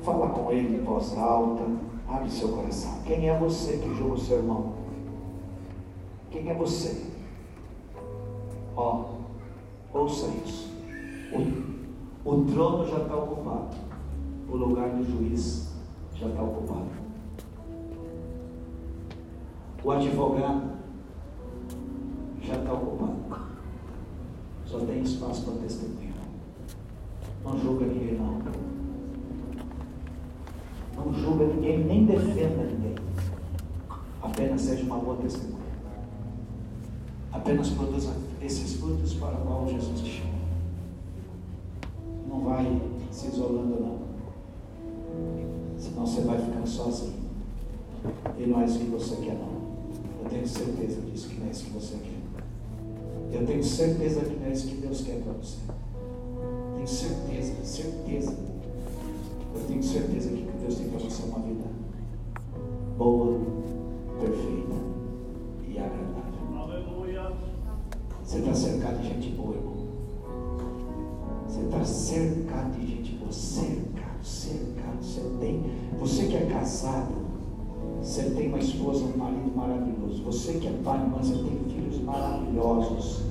fala 0.03 0.27
com 0.27 0.51
ele 0.51 0.75
em 0.75 0.83
voz 0.83 1.17
alta, 1.17 1.63
abre 2.09 2.29
seu 2.29 2.49
coração. 2.49 3.01
Quem 3.05 3.29
é 3.29 3.37
você 3.37 3.77
que 3.77 3.95
julga 3.95 4.15
o 4.15 4.19
seu 4.19 4.37
irmão? 4.39 4.73
Quem 6.29 6.49
é 6.49 6.53
você? 6.53 7.05
Ó, 8.75 9.20
ouça 9.93 10.27
isso. 10.45 10.71
O, 11.33 12.29
o 12.29 12.45
trono 12.45 12.87
já 12.87 12.97
está 12.97 13.15
ocupado. 13.15 13.75
O 14.49 14.55
lugar 14.55 14.89
do 14.89 15.03
juiz 15.03 15.73
já 16.15 16.27
está 16.27 16.41
ocupado. 16.41 16.87
O 19.83 19.91
advogado 19.91 20.71
já 22.41 22.55
está 22.55 22.73
ocupado. 22.73 23.47
Só 24.65 24.79
tem 24.79 25.01
espaço 25.01 25.43
para 25.43 25.61
testemunho. 25.61 26.13
Não 27.43 27.57
julga 27.59 27.85
ninguém, 27.85 28.17
não. 28.17 28.41
Não 30.95 31.13
julga 31.13 31.45
ninguém, 31.45 31.83
nem 31.83 32.05
defenda 32.05 32.63
ninguém. 32.63 32.95
Apenas 34.21 34.61
seja 34.61 34.83
uma 34.83 34.97
boa 34.97 35.17
testemunha. 35.17 35.61
Apenas 37.33 37.69
produza 37.69 38.13
esses 38.43 38.73
frutos 38.73 39.13
para 39.13 39.35
o 39.35 39.45
qual 39.45 39.67
Jesus 39.67 40.01
te 40.01 40.09
chama. 40.09 40.41
Não 42.27 42.41
vai 42.41 42.81
se 43.11 43.27
isolando, 43.27 43.79
não. 43.79 43.99
Senão 45.77 46.05
você 46.05 46.21
vai 46.21 46.39
ficando 46.39 46.67
sozinho. 46.67 47.21
E 48.37 48.45
não 48.47 48.61
é 48.61 48.65
isso 48.65 48.79
que 48.79 48.85
você 48.85 49.15
quer, 49.17 49.35
não. 49.35 49.61
Eu 50.23 50.29
tenho 50.29 50.47
certeza 50.47 51.01
disso 51.01 51.29
que 51.29 51.39
não 51.39 51.47
é 51.47 51.51
isso 51.51 51.65
que 51.65 51.71
você 51.71 51.95
quer. 51.97 53.39
Eu 53.39 53.45
tenho 53.45 53.63
certeza 53.63 54.21
que 54.21 54.35
não 54.35 54.47
é 54.47 54.51
isso 54.51 54.67
que 54.67 54.75
Deus 54.75 55.01
quer 55.01 55.21
para 55.21 55.33
você. 55.33 55.57
Tenho 56.75 56.87
certeza, 56.87 57.53
certeza. 57.63 58.35
Eu 59.53 59.63
tenho 59.67 59.83
certeza 59.83 60.29
que 60.29 60.47
Deus 60.61 60.75
tem 60.75 60.89
para 60.89 60.99
você 60.99 61.23
uma 61.23 61.39
vida 61.39 61.65
boa, 62.97 63.39
Cercado, 73.31 74.23
cercado. 74.23 75.01
Você 75.01 75.21
tem. 75.39 75.63
Você 75.99 76.25
que 76.25 76.35
é 76.35 76.45
casado, 76.45 77.13
você 78.01 78.23
tem 78.31 78.49
uma 78.49 78.59
esposa, 78.59 79.05
um 79.05 79.17
marido 79.17 79.51
maravilhoso. 79.55 80.23
Você 80.23 80.53
que 80.53 80.67
é 80.67 80.71
pai, 80.83 81.09
mas 81.11 81.27
você 81.27 81.35
tem 81.35 81.59
filhos 81.69 82.01
maravilhosos. 82.03 83.21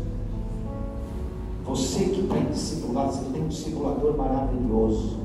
Você 1.64 2.04
que 2.04 2.20
está 2.22 2.38
em 2.38 2.46
discipulado, 2.46 3.12
você 3.12 3.24
tem 3.32 3.42
um 3.42 3.48
discipulador 3.48 4.16
maravilhoso. 4.16 5.18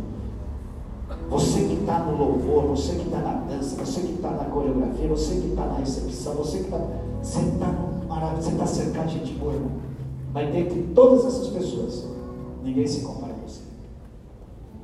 Você 1.29 1.59
que 1.61 1.73
está 1.73 1.99
no 1.99 2.17
louvor, 2.17 2.65
você 2.67 2.95
que 2.95 3.05
está 3.05 3.19
na 3.19 3.33
dança, 3.33 3.83
você 3.83 4.01
que 4.01 4.13
está 4.13 4.31
na 4.31 4.45
coreografia, 4.45 5.07
você 5.07 5.35
que 5.35 5.47
está 5.47 5.65
na 5.65 5.77
recepção, 5.77 6.33
você 6.35 6.59
que 6.59 6.65
está. 6.65 6.77
Você 7.23 7.39
está 7.39 7.95
está 8.55 8.67
cercado 8.67 9.07
de 9.07 9.19
gente 9.19 9.33
boa, 9.33 9.53
irmão. 9.53 9.71
Mas 10.33 10.51
dentre 10.53 10.81
todas 10.93 11.25
essas 11.25 11.47
pessoas, 11.47 12.05
ninguém 12.63 12.87
se 12.87 13.01
compara 13.01 13.24
com 13.24 13.24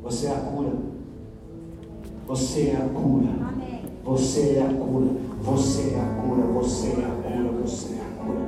você. 0.01 0.27
É 0.27 0.31
a 0.31 0.39
cura. 0.39 0.71
Você 2.27 2.69
é 2.69 2.75
a 2.75 2.89
cura. 2.89 3.29
Você 4.03 4.55
é 4.57 4.61
a 4.61 4.73
cura. 4.73 5.11
Você 5.41 5.93
é 5.93 5.99
a 5.99 6.21
cura. 6.21 6.43
Você 6.53 6.87
é 6.87 7.05
a 7.05 7.21
cura. 7.21 7.51
Você 7.61 7.93
é 7.93 8.01
a 8.01 8.23
cura. 8.23 8.41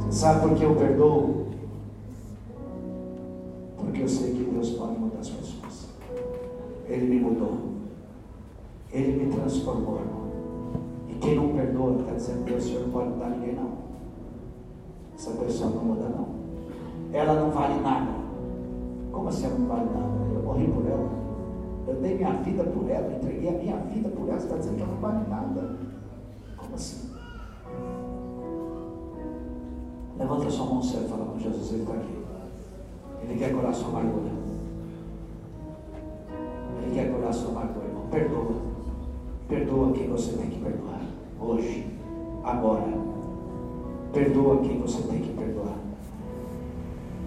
Você 0.00 0.12
sabe 0.12 0.40
por 0.40 0.56
que 0.56 0.64
eu 0.64 0.74
perdoo? 0.74 1.46
Porque 3.76 4.02
eu 4.02 4.08
sei 4.08 4.32
que 4.32 4.44
Deus 4.44 4.70
pode 4.70 4.98
mudar 4.98 5.18
as 5.20 5.30
pessoas. 5.30 5.88
Ele 6.88 7.06
me 7.06 7.20
mudou. 7.20 7.58
Ele 8.92 9.24
me 9.24 9.32
transformou. 9.32 10.00
E 11.08 11.14
quem 11.14 11.36
não 11.36 11.48
perdoa 11.48 12.00
está 12.00 12.12
dizendo 12.14 12.44
que 12.44 12.54
o 12.54 12.60
Senhor 12.60 12.82
não 12.82 12.90
pode 12.90 13.08
mudar 13.10 13.30
ninguém, 13.30 13.54
não. 13.54 13.72
Essa 15.14 15.30
pessoa 15.32 15.70
não 15.70 15.84
muda, 15.84 16.08
não. 16.08 16.28
Ela 17.12 17.34
não 17.34 17.50
vale 17.50 17.80
nada. 17.80 18.17
Como 19.18 19.30
assim 19.30 19.46
ela 19.46 19.58
não 19.58 19.66
vale 19.66 19.90
nada? 19.90 20.32
Eu 20.32 20.42
morri 20.44 20.68
por 20.68 20.86
ela. 20.86 21.10
Eu 21.88 21.94
dei 21.96 22.14
minha 22.14 22.32
vida 22.34 22.62
por 22.62 22.88
ela, 22.88 23.16
entreguei 23.16 23.48
a 23.48 23.58
minha 23.58 23.76
vida 23.78 24.08
por 24.10 24.28
ela. 24.28 24.38
Você 24.38 24.46
está 24.46 24.56
dizendo 24.58 24.76
que 24.76 24.82
ela 24.82 24.92
não 24.92 25.00
vale 25.00 25.28
nada. 25.28 25.76
Como 26.56 26.74
assim? 26.76 27.10
Levanta 30.16 30.50
sua 30.50 30.66
mão 30.66 30.80
séria 30.80 31.06
e 31.06 31.08
fala 31.08 31.24
com 31.24 31.38
Jesus, 31.40 31.72
ele 31.72 31.82
está 31.82 31.94
aqui. 31.94 32.18
Ele 33.24 33.38
quer 33.40 33.52
curar 33.52 33.74
sua 33.74 33.88
amargura. 33.88 34.30
Ele 36.80 36.94
quer 36.94 37.12
curar 37.12 37.34
sua 37.34 37.50
amargura, 37.50 37.86
irmão. 37.86 38.06
Perdoa. 38.12 38.54
Perdoa 39.48 39.92
quem 39.94 40.08
você 40.08 40.32
tem 40.36 40.48
que 40.48 40.60
perdoar. 40.60 41.00
Hoje, 41.40 41.98
agora. 42.44 42.86
Perdoa 44.12 44.58
quem 44.58 44.80
você 44.80 45.02
tem 45.08 45.20
que 45.20 45.32
perdoar. 45.32 45.74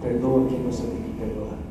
Perdoa 0.00 0.46
quem 0.48 0.62
você 0.62 0.84
tem 0.84 1.02
que 1.02 1.18
perdoar. 1.18 1.61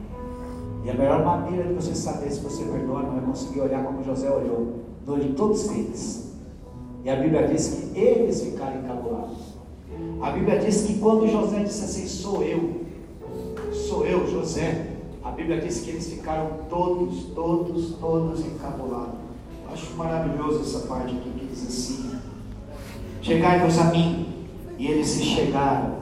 E 0.83 0.89
a 0.89 0.93
melhor 0.93 1.23
maneira 1.23 1.63
de 1.63 1.73
você 1.73 1.93
saber 1.93 2.31
se 2.31 2.39
você 2.39 2.63
perdoa 2.63 3.03
não 3.03 3.17
é 3.17 3.21
conseguir 3.21 3.61
olhar 3.61 3.83
como 3.83 4.03
José 4.03 4.29
olhou, 4.29 4.81
de 5.19 5.29
todos 5.33 5.69
eles. 5.69 6.33
E 7.03 7.09
a 7.09 7.15
Bíblia 7.15 7.47
diz 7.47 7.67
que 7.67 7.99
eles 7.99 8.41
ficaram 8.41 8.79
encabulados. 8.79 9.51
A 10.21 10.31
Bíblia 10.31 10.59
diz 10.59 10.83
que 10.83 10.99
quando 10.99 11.27
José 11.27 11.63
disse 11.63 11.83
assim: 11.83 12.07
Sou 12.07 12.43
eu, 12.43 12.81
sou 13.71 14.05
eu, 14.05 14.27
José. 14.29 14.87
A 15.23 15.31
Bíblia 15.31 15.61
diz 15.61 15.81
que 15.81 15.91
eles 15.91 16.07
ficaram 16.07 16.49
todos, 16.69 17.25
todos, 17.35 17.95
todos 17.95 18.45
encabulados. 18.45 19.19
Acho 19.71 19.93
maravilhoso 19.95 20.61
essa 20.61 20.87
parte 20.87 21.15
aqui 21.15 21.29
que 21.29 21.45
diz 21.45 21.67
assim: 21.67 22.19
Chegai-vos 23.21 23.77
a 23.79 23.85
mim. 23.85 24.27
E 24.77 24.87
eles 24.87 25.07
se 25.07 25.23
chegaram. 25.23 26.01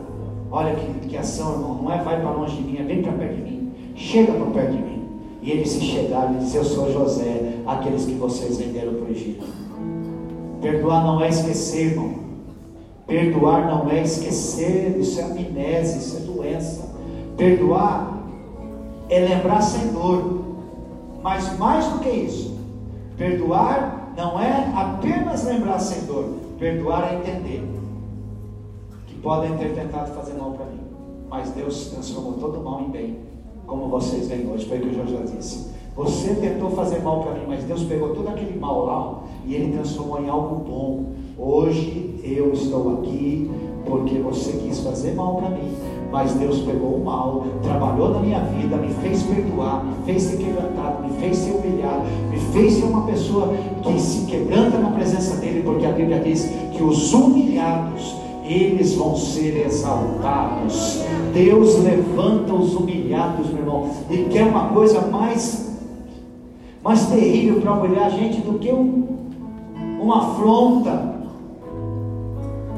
Olha 0.50 0.74
que, 0.74 1.08
que 1.08 1.18
ação, 1.18 1.54
irmão. 1.54 1.84
Não 1.84 1.92
é 1.92 2.02
vai 2.02 2.22
para 2.22 2.32
longe 2.32 2.56
de 2.56 2.64
mim, 2.64 2.78
é 2.78 2.84
vem 2.84 3.02
para 3.02 3.12
perto 3.14 3.36
de 3.36 3.42
mim. 3.42 3.49
Chega 4.00 4.32
para 4.32 4.46
perto 4.46 4.72
de 4.72 4.82
mim. 4.82 5.10
E 5.42 5.52
eles 5.52 5.70
se 5.70 5.82
chegaram 5.82 6.36
e 6.36 6.38
disseram: 6.38 6.64
Eu 6.64 6.70
sou 6.70 6.92
José, 6.92 7.56
aqueles 7.68 8.06
que 8.06 8.14
vocês 8.14 8.58
venderam 8.58 8.94
para 8.94 9.06
o 9.06 9.12
Egito. 9.12 9.46
Perdoar 10.62 11.04
não 11.04 11.22
é 11.22 11.28
esquecer, 11.28 11.92
irmão. 11.92 12.16
Perdoar 13.06 13.68
não 13.68 13.92
é 13.92 14.02
esquecer, 14.02 14.98
isso 14.98 15.20
é 15.20 15.24
amnésia, 15.24 15.98
isso 15.98 16.18
é 16.18 16.20
doença. 16.22 16.90
Perdoar 17.36 18.24
é 19.10 19.20
lembrar 19.20 19.62
sem 19.62 19.92
dor. 19.92 20.46
Mas 21.22 21.58
mais 21.58 21.86
do 21.86 22.00
que 22.00 22.10
isso, 22.10 22.58
perdoar 23.18 24.14
não 24.16 24.40
é 24.40 24.72
apenas 24.74 25.44
lembrar 25.44 25.80
sem 25.80 26.06
dor, 26.06 26.30
perdoar 26.58 27.12
é 27.12 27.18
entender 27.18 27.68
que 29.06 29.16
podem 29.16 29.58
ter 29.58 29.74
tentado 29.76 30.14
fazer 30.14 30.36
mal 30.36 30.52
para 30.52 30.68
mim, 30.68 30.80
mas 31.30 31.52
Deus 31.52 31.88
transformou 31.88 32.34
todo 32.34 32.64
mal 32.64 32.82
em 32.82 32.90
bem, 32.90 33.29
como 33.70 33.88
vocês 33.88 34.28
veem 34.28 34.50
hoje, 34.52 34.66
foi 34.66 34.80
o 34.80 34.82
que 34.82 35.00
o 35.00 35.08
já 35.08 35.22
disse. 35.22 35.70
Você 35.96 36.34
tentou 36.34 36.72
fazer 36.72 37.02
mal 37.02 37.22
para 37.22 37.34
mim, 37.34 37.46
mas 37.48 37.64
Deus 37.64 37.84
pegou 37.84 38.10
todo 38.10 38.28
aquele 38.28 38.58
mal 38.60 38.86
lá 38.86 39.20
e 39.46 39.54
Ele 39.54 39.74
transformou 39.74 40.22
em 40.22 40.28
algo 40.28 40.56
bom. 40.56 41.06
Hoje 41.38 42.16
eu 42.24 42.52
estou 42.52 42.94
aqui 42.94 43.50
porque 43.86 44.18
você 44.20 44.54
quis 44.54 44.80
fazer 44.80 45.14
mal 45.14 45.36
para 45.36 45.50
mim, 45.50 45.72
mas 46.12 46.34
Deus 46.34 46.60
pegou 46.60 46.96
o 46.96 47.04
mal, 47.04 47.46
trabalhou 47.62 48.10
na 48.10 48.20
minha 48.20 48.40
vida, 48.40 48.76
me 48.78 48.90
fez 48.96 49.24
perdoar, 49.24 49.86
me 49.86 50.06
fez 50.06 50.24
ser 50.24 50.38
quebrantado, 50.38 51.04
me 51.04 51.14
fez 51.20 51.38
ser 51.38 51.52
humilhado, 51.52 52.04
me 52.30 52.40
fez 52.54 52.74
ser 52.74 52.86
uma 52.86 53.06
pessoa 53.06 53.54
que 53.84 54.00
se 54.00 54.26
quebranta 54.26 54.78
na 54.78 54.92
presença 54.92 55.38
dEle, 55.38 55.64
porque 55.64 55.86
a 55.86 55.92
Bíblia 55.92 56.20
diz 56.20 56.50
que 56.72 56.84
os 56.84 57.14
humilhados, 57.14 58.16
eles 58.50 58.96
vão 58.96 59.16
ser 59.16 59.66
exaltados. 59.66 61.04
Deus 61.34 61.78
levanta 61.84 62.54
os 62.54 62.76
humilhados, 62.76 63.48
meu 63.48 63.60
irmão, 63.60 63.90
e 64.10 64.24
quer 64.24 64.48
uma 64.48 64.70
coisa 64.70 65.02
mais, 65.02 65.78
mais 66.84 67.06
terrível 67.06 67.62
para 67.62 67.74
humilhar 67.74 68.08
a 68.08 68.10
gente 68.10 68.42
do 68.42 68.58
que 68.58 68.72
um, 68.74 69.08
uma 70.02 70.32
afronta, 70.32 71.16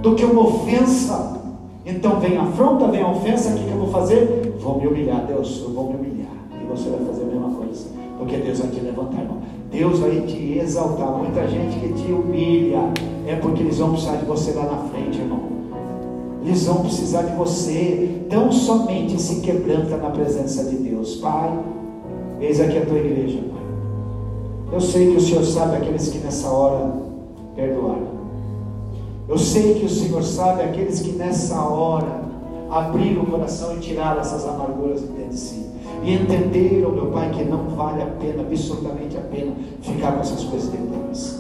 do 0.02 0.14
que 0.16 0.26
uma 0.26 0.42
ofensa. 0.42 1.40
Então 1.86 2.20
vem 2.20 2.38
a 2.38 2.44
afronta, 2.44 2.88
vem 2.88 3.02
a 3.02 3.10
ofensa, 3.10 3.52
o 3.52 3.58
que, 3.58 3.64
que 3.64 3.72
eu 3.72 3.78
vou 3.78 3.88
fazer? 3.88 4.54
Vou 4.60 4.78
me 4.80 4.88
humilhar, 4.88 5.26
Deus, 5.26 5.62
eu 5.64 5.74
vou 5.74 5.90
me 5.90 5.96
humilhar. 5.96 6.32
E 6.62 6.66
você 6.66 6.90
vai 6.90 7.00
fazer 7.06 7.24
a 7.24 7.28
mesma 7.28 7.50
coisa. 7.50 7.88
Porque 8.18 8.38
Deus 8.38 8.60
vai 8.60 8.70
te 8.70 8.80
levantar, 8.82 9.22
irmão. 9.22 9.38
Deus 9.72 10.00
vai 10.00 10.22
te 10.22 10.60
exaltar. 10.60 11.08
Muita 11.18 11.48
gente 11.48 11.80
que 11.80 11.94
te 11.94 12.12
humilha 12.12 12.92
é 13.26 13.36
porque 13.36 13.64
eles 13.64 13.80
vão 13.80 13.92
precisar 13.92 14.18
de 14.18 14.26
você 14.26 14.52
lá 14.52 14.66
na 14.66 14.78
frente, 14.90 15.18
irmão. 15.18 15.51
Eles 16.44 16.66
vão 16.66 16.78
precisar 16.78 17.24
de 17.24 17.36
você. 17.36 18.24
Tão 18.30 18.52
somente 18.52 19.22
se 19.22 19.42
quebranta 19.42 19.98
na 19.98 20.10
presença 20.10 20.64
de 20.64 20.76
Deus. 20.78 21.16
Pai, 21.18 21.58
eis 22.40 22.60
aqui 22.60 22.78
a 22.78 22.86
tua 22.86 22.98
igreja, 22.98 23.40
Pai. 23.40 23.62
Eu 24.74 24.82
sei 24.82 25.12
que 25.12 25.18
o 25.18 25.22
Senhor 25.22 25.44
sabe 25.44 25.76
aqueles 25.76 26.10
que 26.10 26.18
nessa 26.20 26.50
hora 26.50 26.92
perdoaram. 27.56 28.22
Eu 29.28 29.38
sei 29.38 29.76
que 29.76 29.86
o 29.86 29.90
Senhor 29.90 30.24
sabe 30.24 30.64
aqueles 30.64 31.00
que 31.00 31.12
nessa 31.12 31.62
hora 31.62 32.22
abriram 32.70 33.24
o 33.24 33.26
coração 33.28 33.76
e 33.76 33.80
tiraram 33.80 34.20
essas 34.22 34.46
amarguras 34.48 35.02
dentro 35.02 35.30
de 35.30 35.38
si. 35.38 35.66
E 36.04 36.14
entenderam, 36.14 36.92
meu 36.92 37.08
Pai, 37.08 37.30
que 37.30 37.44
não 37.44 37.66
vale 37.70 38.02
a 38.02 38.08
pena, 38.08 38.42
absolutamente 38.42 39.16
a 39.18 39.22
pena, 39.22 39.52
ficar 39.82 40.14
com 40.14 40.22
essas 40.22 40.44
coisas 40.44 40.70
deles. 40.70 41.40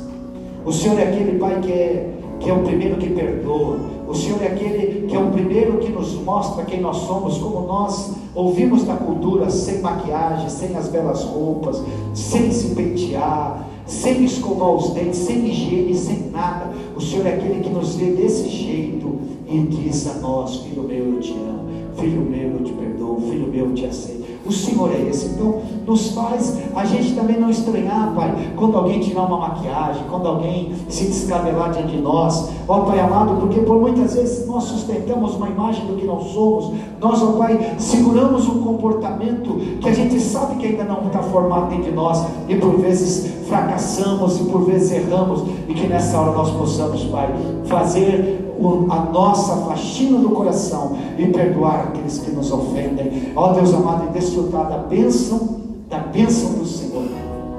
O 0.63 0.71
Senhor 0.71 0.99
é 0.99 1.03
aquele 1.03 1.39
Pai 1.39 1.59
que 1.61 1.71
é, 1.71 2.13
que 2.39 2.49
é 2.49 2.53
o 2.53 2.59
primeiro 2.59 2.97
que 2.97 3.09
perdoa. 3.09 3.79
O 4.11 4.13
Senhor 4.13 4.43
é 4.43 4.47
aquele 4.47 5.07
que 5.07 5.15
é 5.15 5.19
o 5.19 5.31
primeiro 5.31 5.77
que 5.77 5.89
nos 5.89 6.15
mostra 6.15 6.65
quem 6.65 6.81
nós 6.81 6.97
somos, 6.97 7.37
como 7.37 7.65
nós 7.65 8.11
ouvimos 8.35 8.83
da 8.83 8.97
cultura, 8.97 9.49
sem 9.49 9.79
maquiagem, 9.79 10.49
sem 10.49 10.75
as 10.75 10.89
belas 10.89 11.23
roupas, 11.23 11.81
sem 12.13 12.51
se 12.51 12.75
pentear, 12.75 13.65
sem 13.85 14.25
escovar 14.25 14.71
os 14.71 14.89
dentes, 14.89 15.17
sem 15.19 15.47
higiene, 15.47 15.95
sem 15.95 16.29
nada. 16.29 16.73
O 16.93 16.99
Senhor 16.99 17.25
é 17.25 17.35
aquele 17.35 17.61
que 17.61 17.69
nos 17.69 17.95
vê 17.95 18.11
desse 18.11 18.49
jeito 18.49 19.17
e 19.47 19.59
diz 19.59 20.05
a 20.07 20.15
nós: 20.15 20.57
Filho 20.57 20.83
meu, 20.83 21.13
eu 21.13 21.19
te 21.21 21.31
amo, 21.31 21.69
filho 21.95 22.21
meu, 22.21 22.51
eu 22.51 22.63
te 22.65 22.73
perdoo, 22.73 23.21
filho 23.29 23.47
meu, 23.47 23.67
eu 23.67 23.73
te 23.73 23.85
aceito. 23.85 24.20
O 24.45 24.51
Senhor 24.51 24.91
é 24.91 25.01
esse. 25.09 25.27
Então, 25.27 25.61
nos 25.85 26.11
faz 26.11 26.57
a 26.75 26.85
gente 26.85 27.13
também 27.13 27.39
não 27.39 27.49
estranhar, 27.49 28.13
Pai, 28.15 28.53
quando 28.55 28.77
alguém 28.77 28.99
tirar 28.99 29.23
uma 29.23 29.37
maquiagem, 29.37 30.03
quando 30.09 30.27
alguém 30.27 30.73
se 30.89 31.05
descabelar 31.05 31.71
diante 31.71 31.95
de 31.95 32.01
nós. 32.01 32.49
Ó 32.67 32.81
Pai 32.81 32.99
amado, 32.99 33.35
porque 33.39 33.59
por 33.61 33.79
muitas 33.79 34.15
vezes 34.15 34.47
nós 34.47 34.63
sustentamos 34.63 35.35
uma 35.35 35.49
imagem 35.49 35.85
do 35.85 35.95
que 35.95 36.05
nós 36.05 36.23
somos. 36.31 36.73
Nós, 36.99 37.21
ó 37.21 37.33
Pai, 37.33 37.75
seguramos 37.77 38.47
um 38.47 38.61
comportamento 38.61 39.55
que 39.79 39.89
a 39.89 39.93
gente 39.93 40.19
sabe 40.19 40.55
que 40.55 40.67
ainda 40.67 40.83
não 40.83 41.07
está 41.07 41.19
formado 41.19 41.69
dentro 41.69 41.85
de 41.85 41.91
nós. 41.91 42.25
E 42.47 42.55
por 42.55 42.77
vezes 42.77 43.47
fracassamos 43.47 44.39
e 44.39 44.43
por 44.45 44.65
vezes 44.65 44.91
erramos. 44.91 45.43
E 45.67 45.73
que 45.73 45.87
nessa 45.87 46.19
hora 46.19 46.31
nós 46.31 46.51
possamos, 46.51 47.03
Pai, 47.05 47.33
fazer 47.65 48.50
a 48.89 49.11
nossa 49.11 49.55
faxina 49.67 50.19
do 50.19 50.29
coração 50.29 50.95
e 51.17 51.27
perdoar 51.27 51.87
aqueles 51.87 52.19
que 52.19 52.31
nos 52.31 52.51
ofendem. 52.51 53.31
Ó 53.35 53.53
Deus 53.53 53.73
amado, 53.73 54.07
e 54.09 54.13
desfrutar 54.13 54.69
da 54.69 54.77
bênção, 54.77 55.61
da 55.89 55.99
bênção 55.99 56.53
do 56.53 56.65
Senhor. 56.65 57.03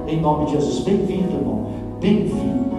Em 0.07 0.21
nome 0.21 0.47
de 0.47 0.53
Jesus. 0.53 0.81
Bem-vindo, 0.81 1.33
irmão. 1.33 1.67
Bem-vindo 2.01 2.73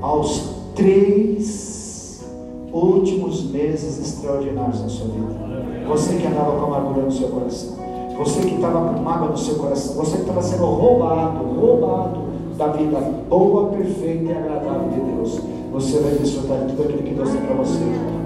aos 0.00 0.50
três 0.74 2.24
últimos 2.72 3.50
meses 3.50 3.98
extraordinários 3.98 4.80
na 4.80 4.88
sua 4.88 5.06
vida. 5.08 5.50
Você 5.88 6.14
que 6.14 6.26
andava 6.26 6.52
com 6.52 6.66
amargura 6.66 7.02
no 7.02 7.12
seu 7.12 7.28
coração. 7.28 7.74
Você 8.18 8.40
que 8.40 8.54
estava 8.54 8.92
com 8.92 9.00
mágoa 9.00 9.30
no 9.30 9.38
seu 9.38 9.56
coração. 9.56 9.96
Você 9.96 10.16
que 10.16 10.22
estava 10.22 10.42
sendo 10.42 10.64
roubado, 10.64 11.44
roubado 11.58 12.20
da 12.56 12.68
vida 12.68 13.00
boa, 13.28 13.70
perfeita 13.70 14.24
e 14.24 14.36
agradável 14.36 14.88
de 14.90 15.00
Deus 15.00 15.40
você 15.80 15.98
vai 15.98 16.12
desfrutar 16.12 16.58
de 16.66 16.74
tudo 16.74 16.82
aquilo 16.82 17.02
que 17.02 17.14
Deus 17.14 17.30
tem 17.30 17.40
para 17.40 17.54
você. 17.54 17.80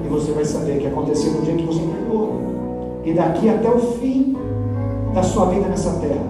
E 0.05 0.09
você 0.09 0.33
vai 0.33 0.45
saber 0.45 0.81
que 0.81 0.87
aconteceu 0.89 1.33
no 1.33 1.43
dia 1.43 1.55
que 1.55 1.65
você 1.65 1.81
perdoou. 1.81 2.41
E 3.05 3.13
daqui 3.13 3.49
até 3.49 3.71
o 3.71 3.79
fim 3.79 4.37
da 5.15 5.23
sua 5.23 5.47
vida 5.47 5.69
nessa 5.69 5.93
terra, 6.01 6.27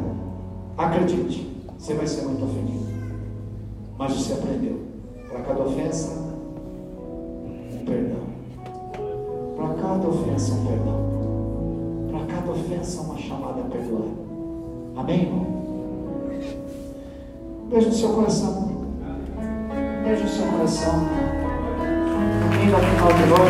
acredite, 0.76 1.50
você 1.78 1.94
vai 1.94 2.06
ser 2.06 2.26
muito 2.26 2.44
ofendido. 2.44 2.84
Mas 3.98 4.12
você 4.12 4.34
aprendeu. 4.34 4.80
Para 5.30 5.40
cada 5.40 5.62
ofensa, 5.62 6.12
um 7.72 7.84
perdão. 7.84 8.24
Para 9.56 9.68
cada 9.68 10.08
ofensa, 10.08 10.52
um 10.52 10.66
perdão. 10.66 11.00
Para 12.10 12.36
cada 12.36 12.50
ofensa, 12.50 13.00
uma 13.00 13.16
chamada 13.16 13.60
a 13.60 13.64
perdoar. 13.64 14.08
Amém, 14.96 15.22
irmão? 15.22 15.46
Beijo 17.70 17.88
no 17.88 17.94
seu 17.94 18.10
coração. 18.10 18.73
Beijo 20.04 20.24
o 20.24 20.28
seu 20.28 20.44
coração. 20.44 21.08
Ainda 22.60 22.78
final 22.78 23.12
de 23.14 23.26
noite. 23.26 23.44